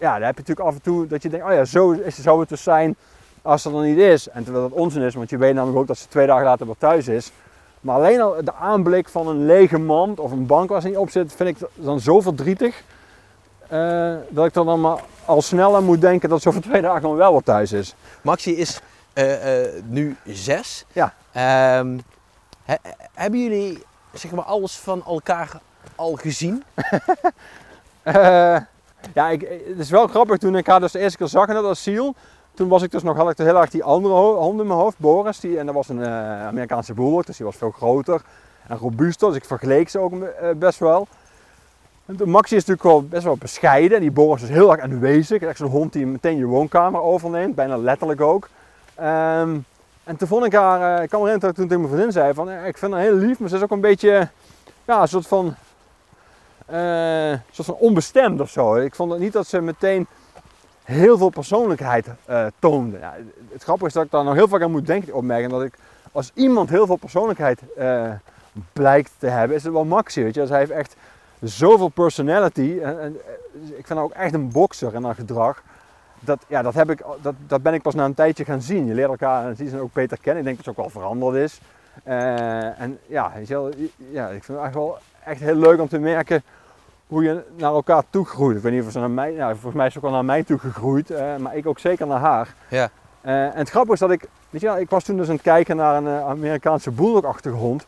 [0.00, 2.18] ja, dan heb je natuurlijk af en toe dat je denkt, oh ja, zo is,
[2.18, 2.96] zou het dus zijn
[3.42, 4.28] als ze er niet is.
[4.28, 6.66] En terwijl dat onzin is, want je weet namelijk ook dat ze twee dagen later
[6.66, 7.32] weer thuis is.
[7.84, 10.96] Maar alleen al de aanblik van een lege mand of een bank waar ze niet
[10.96, 12.82] op zit, vind ik dan zo verdrietig.
[13.68, 16.82] eh, dat ik er dan maar al snel aan moet denken dat ze over twee
[16.82, 17.94] dagen wel weer thuis is.
[18.22, 18.80] Maxi is
[19.12, 20.84] eh, eh, nu zes.
[20.92, 21.14] Ja.
[21.32, 21.98] Ehm,
[22.64, 23.82] he- hebben jullie
[24.12, 25.50] zeg maar alles van elkaar
[25.94, 26.62] al gezien?
[29.14, 31.54] Ja, ik, het is wel grappig toen ik haar dus de eerste keer zag in
[31.54, 32.14] dat asiel.
[32.54, 34.78] Toen was ik dus nog, had ik heel erg die andere ho- hond in mijn
[34.78, 35.40] hoofd, Boris.
[35.40, 38.22] Die, en dat was een eh, Amerikaanse bulldog, dus die was veel groter
[38.68, 39.28] en robuuster.
[39.28, 41.06] Dus ik vergeleek ze ook eh, best wel.
[42.06, 43.96] En Maxi is natuurlijk wel best wel bescheiden.
[43.96, 45.42] En die Boris is heel erg aanwezig.
[45.42, 48.48] Echt zo'n hond die meteen je woonkamer overneemt, bijna letterlijk ook.
[48.94, 49.56] Ehm,
[50.04, 52.12] en toen vond ik haar, eh, ik kan me herinneren ik toen tegen mijn vriendin
[52.12, 54.28] zei van, ik vind haar heel lief, maar ze is ook een beetje,
[54.84, 55.54] ja, een soort van,
[56.66, 58.74] een soort van onbestemd of zo.
[58.74, 60.06] Ik vond het niet dat ze meteen
[60.84, 62.98] heel veel persoonlijkheid eh, toonde.
[62.98, 63.14] Ja,
[63.52, 65.74] het grappige is dat ik daar nog heel vaak aan moet denken, opmerken, dat ik,
[66.12, 68.10] als iemand heel veel persoonlijkheid eh,
[68.72, 70.40] blijkt te hebben, is het wel Maxi, weet je.
[70.40, 70.96] Dus hij heeft echt
[71.40, 72.78] zoveel personality.
[72.82, 73.32] En, en, eh,
[73.68, 75.62] ik vind hem ook echt een bokser in haar gedrag.
[76.20, 78.86] Dat, ja, dat, heb ik, dat, dat ben ik pas na een tijdje gaan zien.
[78.86, 80.38] Je leert elkaar en ze ook beter kennen.
[80.38, 81.60] Ik denk dat het ook wel veranderd is.
[82.04, 83.32] En ja,
[84.10, 86.42] ja, ik vind het wel echt heel leuk om te merken
[87.06, 88.56] hoe je naar elkaar toe groeit.
[88.56, 90.24] Ik weet niet of ze naar mij, nou, volgens mij is ze ook wel naar
[90.24, 92.54] mij toe gegroeid, eh, maar ik ook zeker naar haar.
[92.68, 92.90] Ja.
[93.20, 95.34] Eh, en het grappige is dat ik, weet je wel, ik was toen dus aan
[95.34, 97.86] het kijken naar een eh, Amerikaanse bulldog-achtige hond.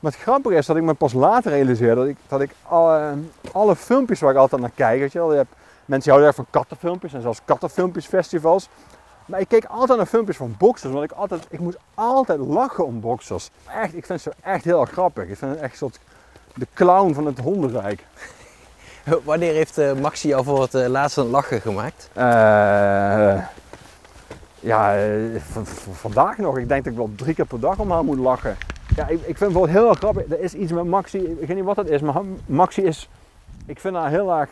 [0.00, 3.14] Maar het grappige is dat ik me pas later realiseerde dat ik, dat ik alle,
[3.52, 6.36] alle filmpjes waar ik altijd naar kijk, weet je wel, je hebt, mensen houden erg
[6.36, 8.68] van kattenfilmpjes en zelfs kattenfilmpjesfestivals.
[9.26, 12.86] Maar ik keek altijd naar filmpjes van boxers, want ik, altijd, ik moest altijd lachen
[12.86, 13.50] om boxers.
[13.82, 15.28] Echt, ik vind ze echt heel erg grappig.
[15.28, 15.98] Ik vind het echt een soort
[16.54, 18.04] de clown van het hondenrijk.
[19.24, 22.10] Wanneer heeft eh, Maxi jou voor het eh, laatst een lachen gemaakt?
[22.12, 23.42] Eh,
[24.60, 24.96] ja,
[25.92, 26.58] vandaag nog.
[26.58, 28.56] Ik denk dat ik wel drie keer per dag om haar moet lachen.
[28.96, 30.30] Ja, ik, ik vind het wel heel grappig.
[30.30, 33.08] Er is iets met Maxi, ik weet niet wat het is, maar Maxi is,
[33.66, 34.50] ik vind haar heel erg,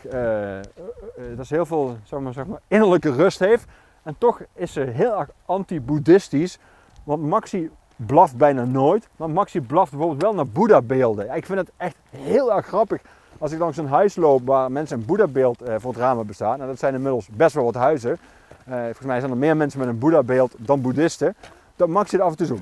[1.35, 3.65] dat ze heel veel zeg maar, zeg maar, innerlijke rust heeft.
[4.03, 6.59] En toch is ze heel erg anti-boeddhistisch.
[7.03, 9.07] Want Maxi blaft bijna nooit.
[9.15, 11.25] Maar Maxi blaft bijvoorbeeld wel naar Boeddha-beelden.
[11.25, 13.01] Ja, ik vind het echt heel erg grappig.
[13.43, 16.35] Als ik langs een huis loop waar mensen een Boeddha-beeld eh, voor het raam hebben
[16.35, 16.61] staan.
[16.61, 18.17] En dat zijn inmiddels best wel wat huizen.
[18.65, 21.35] Eh, volgens mij zijn er meer mensen met een Boeddha-beeld dan boeddhisten.
[21.75, 22.57] Dat Maxi er af en toe zo...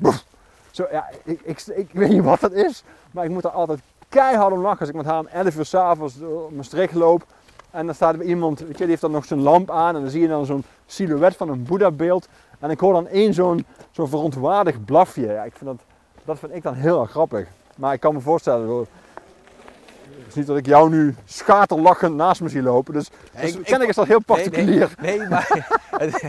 [0.72, 2.84] zo ja, ik, ik, ik weet niet wat dat is.
[3.12, 3.80] Maar ik moet er altijd
[4.10, 4.80] keihard om lachen.
[4.80, 6.16] Als ik met haar om 11 uur s'avonds
[6.50, 7.26] mijn streek loop.
[7.72, 9.96] En dan staat er iemand, weet je, die heeft dan nog zijn lamp aan.
[9.96, 12.28] En dan zie je dan zo'n silhouet van een Boeddha-beeld.
[12.60, 15.28] En ik hoor dan één zo'n zo'n verontwaardigd blafje.
[15.28, 15.80] Ja, ik vind dat,
[16.26, 17.48] dat vind ik dan heel erg grappig.
[17.76, 18.88] Maar ik kan me voorstellen,
[20.32, 22.94] is niet dat ik jou nu schaterlachend naast me zie lopen.
[22.94, 23.10] Dus,
[23.40, 24.90] dus Ik- ik- kennelijk is dat heel particulier.
[25.02, 25.48] Nee, nee, nee, maar
[25.98, 26.24] het,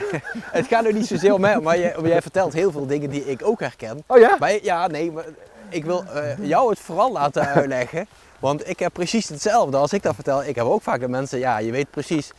[0.50, 3.24] het gaat nu niet zozeer om mij, maar jij, jij vertelt heel veel dingen die
[3.30, 4.02] ik ook herken.
[4.06, 4.36] Oh ja?
[4.40, 5.24] Maar ja, nee, maar
[5.68, 8.06] ik wil eh, jou het vooral laten uitleggen.
[8.38, 10.44] Want ik heb precies hetzelfde als ik dat vertel.
[10.44, 12.30] Ik heb ook vaak de mensen, ja, je weet precies.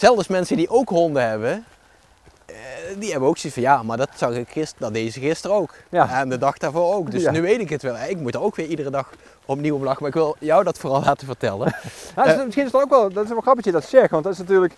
[0.00, 1.64] Als mensen die ook honden hebben.
[2.46, 2.54] Eh,
[2.98, 5.74] die hebben ook zoiets van, ja, maar dat zag ik gisteren, dat deze gisteren ook.
[5.88, 6.20] Ja.
[6.20, 7.10] En de dag daarvoor ook.
[7.10, 7.30] Dus Ja.
[7.30, 7.96] nu weet ik het wel.
[8.08, 9.10] Ik moet er ook weer iedere dag
[9.46, 9.98] opnieuw om lachen.
[10.00, 11.74] Maar ik wil jou dat vooral laten vertellen.
[12.16, 13.88] Ja, dat is- misschien is dat ook wel, dat is wel grappig dat je dat
[13.88, 14.74] zegt, want dat is natuurlijk,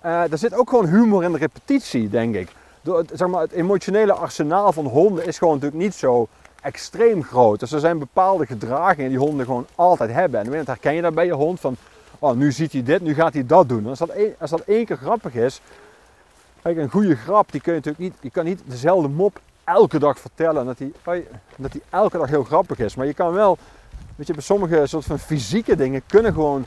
[0.00, 2.48] eh er zit ook gewoon humor in de repetitie, denk ik.
[2.82, 6.28] Door het, zeg maar, het emotionele arsenaal van honden is gewoon natuurlijk niet zo
[6.62, 7.60] extreem groot.
[7.60, 10.40] Dus er zijn bepaalde gedragingen die honden gewoon altijd hebben.
[10.40, 11.76] En dat herken je dat bij je hond van,
[12.18, 13.82] oh, nu ziet hij dit, nu gaat hij dat doen.
[13.82, 15.60] En als dat, één- als dat één keer grappig is,
[16.62, 19.98] kijk, een goede grap, die kun je natuurlijk niet, je kan niet dezelfde mop elke
[19.98, 20.66] dag vertellen.
[20.66, 20.92] Dat die,
[21.56, 22.94] dat die elke dag heel grappig is.
[22.94, 23.58] Maar je kan wel,
[24.16, 26.66] weet je, bij sommige soort van fysieke dingen kunnen gewoon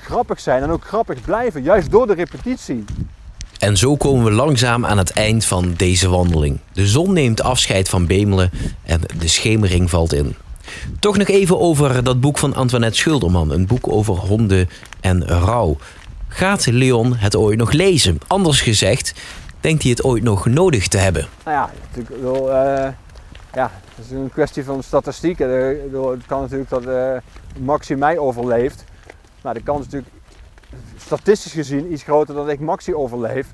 [0.00, 2.84] grappig zijn en ook grappig blijven, juist door de repetitie.
[3.58, 6.58] En zo komen we langzaam aan het eind van deze wandeling.
[6.72, 8.50] De zon neemt afscheid van Bemelen
[8.82, 10.36] en de schemering valt in.
[11.00, 13.50] Toch nog even over dat boek van Antoinette Schulderman.
[13.50, 14.68] Een boek over honden
[15.00, 15.76] en rouw.
[16.34, 18.18] Gaat Leon het ooit nog lezen?
[18.26, 19.14] Anders gezegd,
[19.60, 21.26] denkt hij het ooit nog nodig te hebben?
[21.44, 22.92] Nou ja, natuurlijk wel, eh,
[23.54, 25.40] ja, het is een kwestie van statistiek.
[25.40, 25.48] Eh,
[25.92, 27.16] Het kan natuurlijk dat eh
[27.58, 28.84] Maxi mij overleeft.
[29.42, 30.12] Nou, de kans is natuurlijk
[30.96, 33.46] statistisch gezien iets groter dat ik Maxi overleef.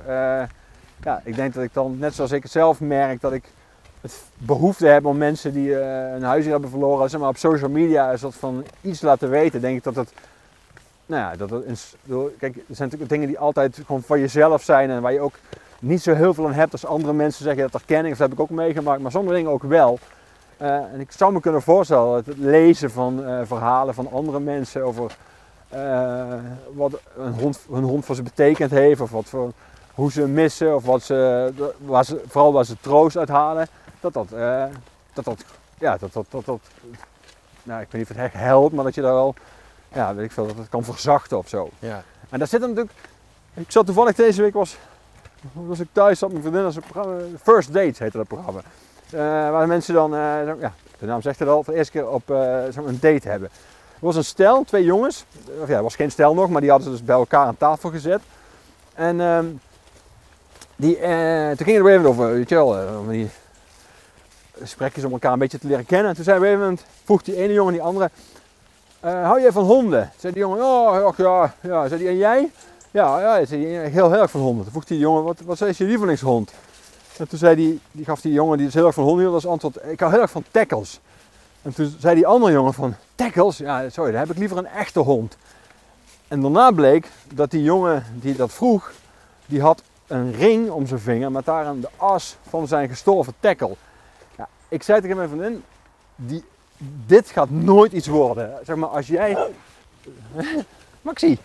[1.03, 3.45] Ja, ik denk dat ik dan, net zoals ik zelf merk, dat ik
[4.01, 8.12] het behoefte heb om mensen die een huisdier hebben verloren, zeg maar op social media
[8.12, 9.61] een soort van iets laten weten.
[9.61, 10.12] Denk ik dat het,
[11.09, 11.76] nou ja, dat een
[12.38, 15.34] kijk, er zijn natuurlijk dingen die altijd gewoon van jezelf zijn en waar je ook
[15.78, 18.38] niet zo heel veel aan hebt als andere mensen zeggen dat herkenning, of dat heb
[18.38, 19.98] ik ook meegemaakt, maar sommige dingen ook wel.
[20.56, 24.40] Eh, en ik zou me kunnen voorstellen dat het lezen van eh, verhalen van andere
[24.40, 25.16] mensen over
[25.68, 26.34] eh,
[26.74, 29.52] wat een hond, een hond voor ze betekend heeft, of wat voor,
[29.94, 31.52] hoe ze missen, of wat ze,
[32.26, 33.68] vooral waar ze troost uit halen,
[34.00, 34.28] dat dat,
[35.12, 35.44] dat, dat,
[35.78, 36.61] ja, dat, dat, dat, dat,
[37.62, 39.34] nou, ik weet niet of het echt helpt, maar dat je daar wel,
[39.93, 41.70] ja, weet ik veel, dat het kan verzachten of zo.
[41.78, 42.03] Ja.
[42.30, 42.97] En daar zit er natuurlijk,
[43.55, 44.76] ik zat toevallig deze week, was,
[45.53, 48.61] was ik thuis, zat mijn vriendin, als een programma, First Dates heette dat programma.
[49.11, 51.93] Eh, waar de mensen dan, eh, ja, de naam zegt het al, voor de eerste
[51.93, 53.49] keer op maar een date hebben.
[53.95, 55.24] Er was een stel, twee jongens,
[55.61, 57.57] of ja, het was geen stel nog, maar die hadden ze dus bij elkaar aan
[57.57, 58.20] tafel gezet.
[58.95, 59.47] En ehm,
[60.76, 60.95] die,
[61.57, 63.30] toen ging het op een over, weet je wel, over die
[64.59, 66.09] gesprekjes om elkaar een beetje te leren kennen.
[66.09, 68.11] En toen zei op een vroeg die ene jongen die andere,
[69.01, 70.11] eh, hou jij van honden?
[70.16, 71.88] Zei die jongen, oh ja, ja.
[71.88, 72.51] Zei die, en jij?
[72.90, 74.62] Ja, ja, zei die, heel, heel erg van honden.
[74.62, 76.53] Toen vroeg die jongen, wat, wat is je lievelingshond?
[77.18, 79.46] En toen zei die, die gaf die jongen die heel erg van honden hield als
[79.46, 81.01] antwoord, ik hou heel erg van tackles.
[81.62, 83.57] En toen zei die andere jongen van, tackles?
[83.57, 85.36] Ja, sorry, dan heb ik liever een echte hond.
[86.28, 88.92] En daarna bleek dat die jongen die dat vroeg,
[89.46, 93.74] die had een ring om zijn vinger met daarin de as van zijn gestorven tackle.
[94.36, 95.64] Ja, ik zei tegen mijn vriendin,
[96.16, 96.44] die,
[97.07, 98.53] dit gaat nooit iets worden.
[98.64, 99.37] Zeg maar, als jij...
[101.03, 101.39] Maxi!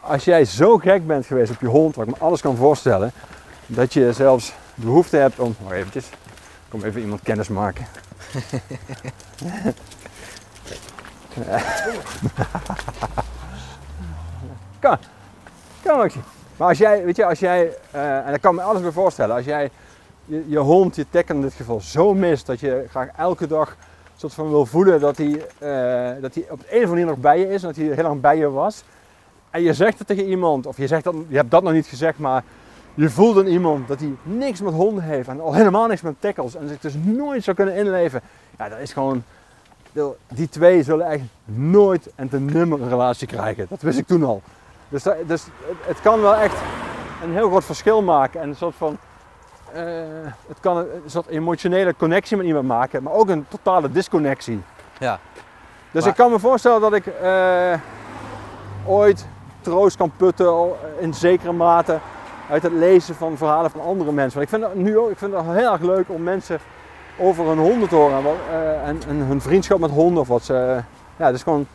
[0.00, 3.12] als jij zo gek bent geweest op je hond, wat ik me alles kan voorstellen,
[3.66, 5.56] dat je zelfs de behoefte hebt om...
[5.60, 6.12] Wacht eventjes, ik
[6.68, 7.86] kom even iemand kennis maken.
[14.78, 14.98] kan,
[15.82, 16.20] kan Maxi.
[16.56, 19.36] Maar als jij, weet je, als jij, eh, en ik kan me alles bij voorstellen,
[19.36, 19.70] als jij
[20.26, 23.76] je, je hond, je tackle in dit geval, zo mist dat je graag elke dag
[24.16, 27.06] soort van wil voelen dat hij, eh, dat hij op de een of andere manier
[27.06, 28.84] nog bij je is en dat hij heel lang bij je was.
[29.50, 31.86] En je zegt het tegen iemand, of je, zegt dat, je hebt dat nog niet
[31.86, 32.44] gezegd, maar
[32.94, 36.14] je voelt aan iemand dat hij niks met honden heeft en al helemaal niks met
[36.18, 38.20] tackles en zich dus nooit zou kunnen inleven.
[38.58, 39.22] Ja, dat is gewoon,
[40.28, 43.66] die twee zullen echt nooit en ten nummer een relatie krijgen.
[43.68, 44.42] Dat wist ik toen al.
[44.88, 46.56] Dus, dus het, het kan wel echt
[47.22, 48.98] een heel groot verschil maken en een soort van,
[49.72, 49.82] eh,
[50.48, 54.62] het kan een, soort emotionele connectie met iemand maken, maar ook een totale disconnectie.
[54.98, 55.18] Ja.
[55.90, 57.74] Dus Maar- ik kan me voorstellen dat ik eh,
[58.86, 59.26] ooit
[59.60, 61.98] troost kan putten in zekere mate
[62.50, 64.38] uit het lezen van verhalen van andere mensen.
[64.38, 66.58] Want ik vind het nu ook ik vind het heel erg leuk om mensen
[67.18, 70.80] over hun honden te horen eh, en, en hun vriendschap met honden of wat ze.
[71.16, 71.66] ja, dus gewoon.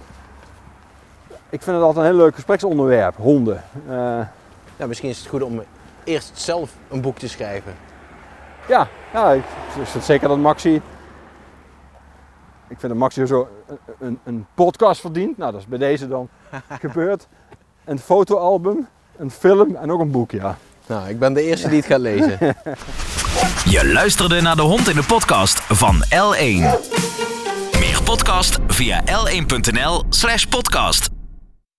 [1.50, 3.64] Ik vind het altijd een heel leuk gespreksonderwerp, honden.
[4.78, 5.62] Ja, misschien is het goed om
[6.04, 7.76] eerst zelf een boek te schrijven.
[8.68, 9.43] ja, ja, ik
[9.80, 10.76] ik vind zeker dat Maxi.
[12.68, 15.38] Ik vind dat Maxi zo een, een, een podcast verdient.
[15.38, 16.30] Nou, dat is bij deze dan
[16.80, 17.28] gebeurd.
[17.86, 18.88] Een fotoalbum,
[19.18, 20.58] een film en ook een boek, ja.
[20.88, 22.38] Nou, ik ben de eerste die het gaat lezen.
[23.76, 26.80] Je luisterde naar de hond in de podcast van L1.
[27.80, 31.20] Meer podcast via l1.nl slash podcast.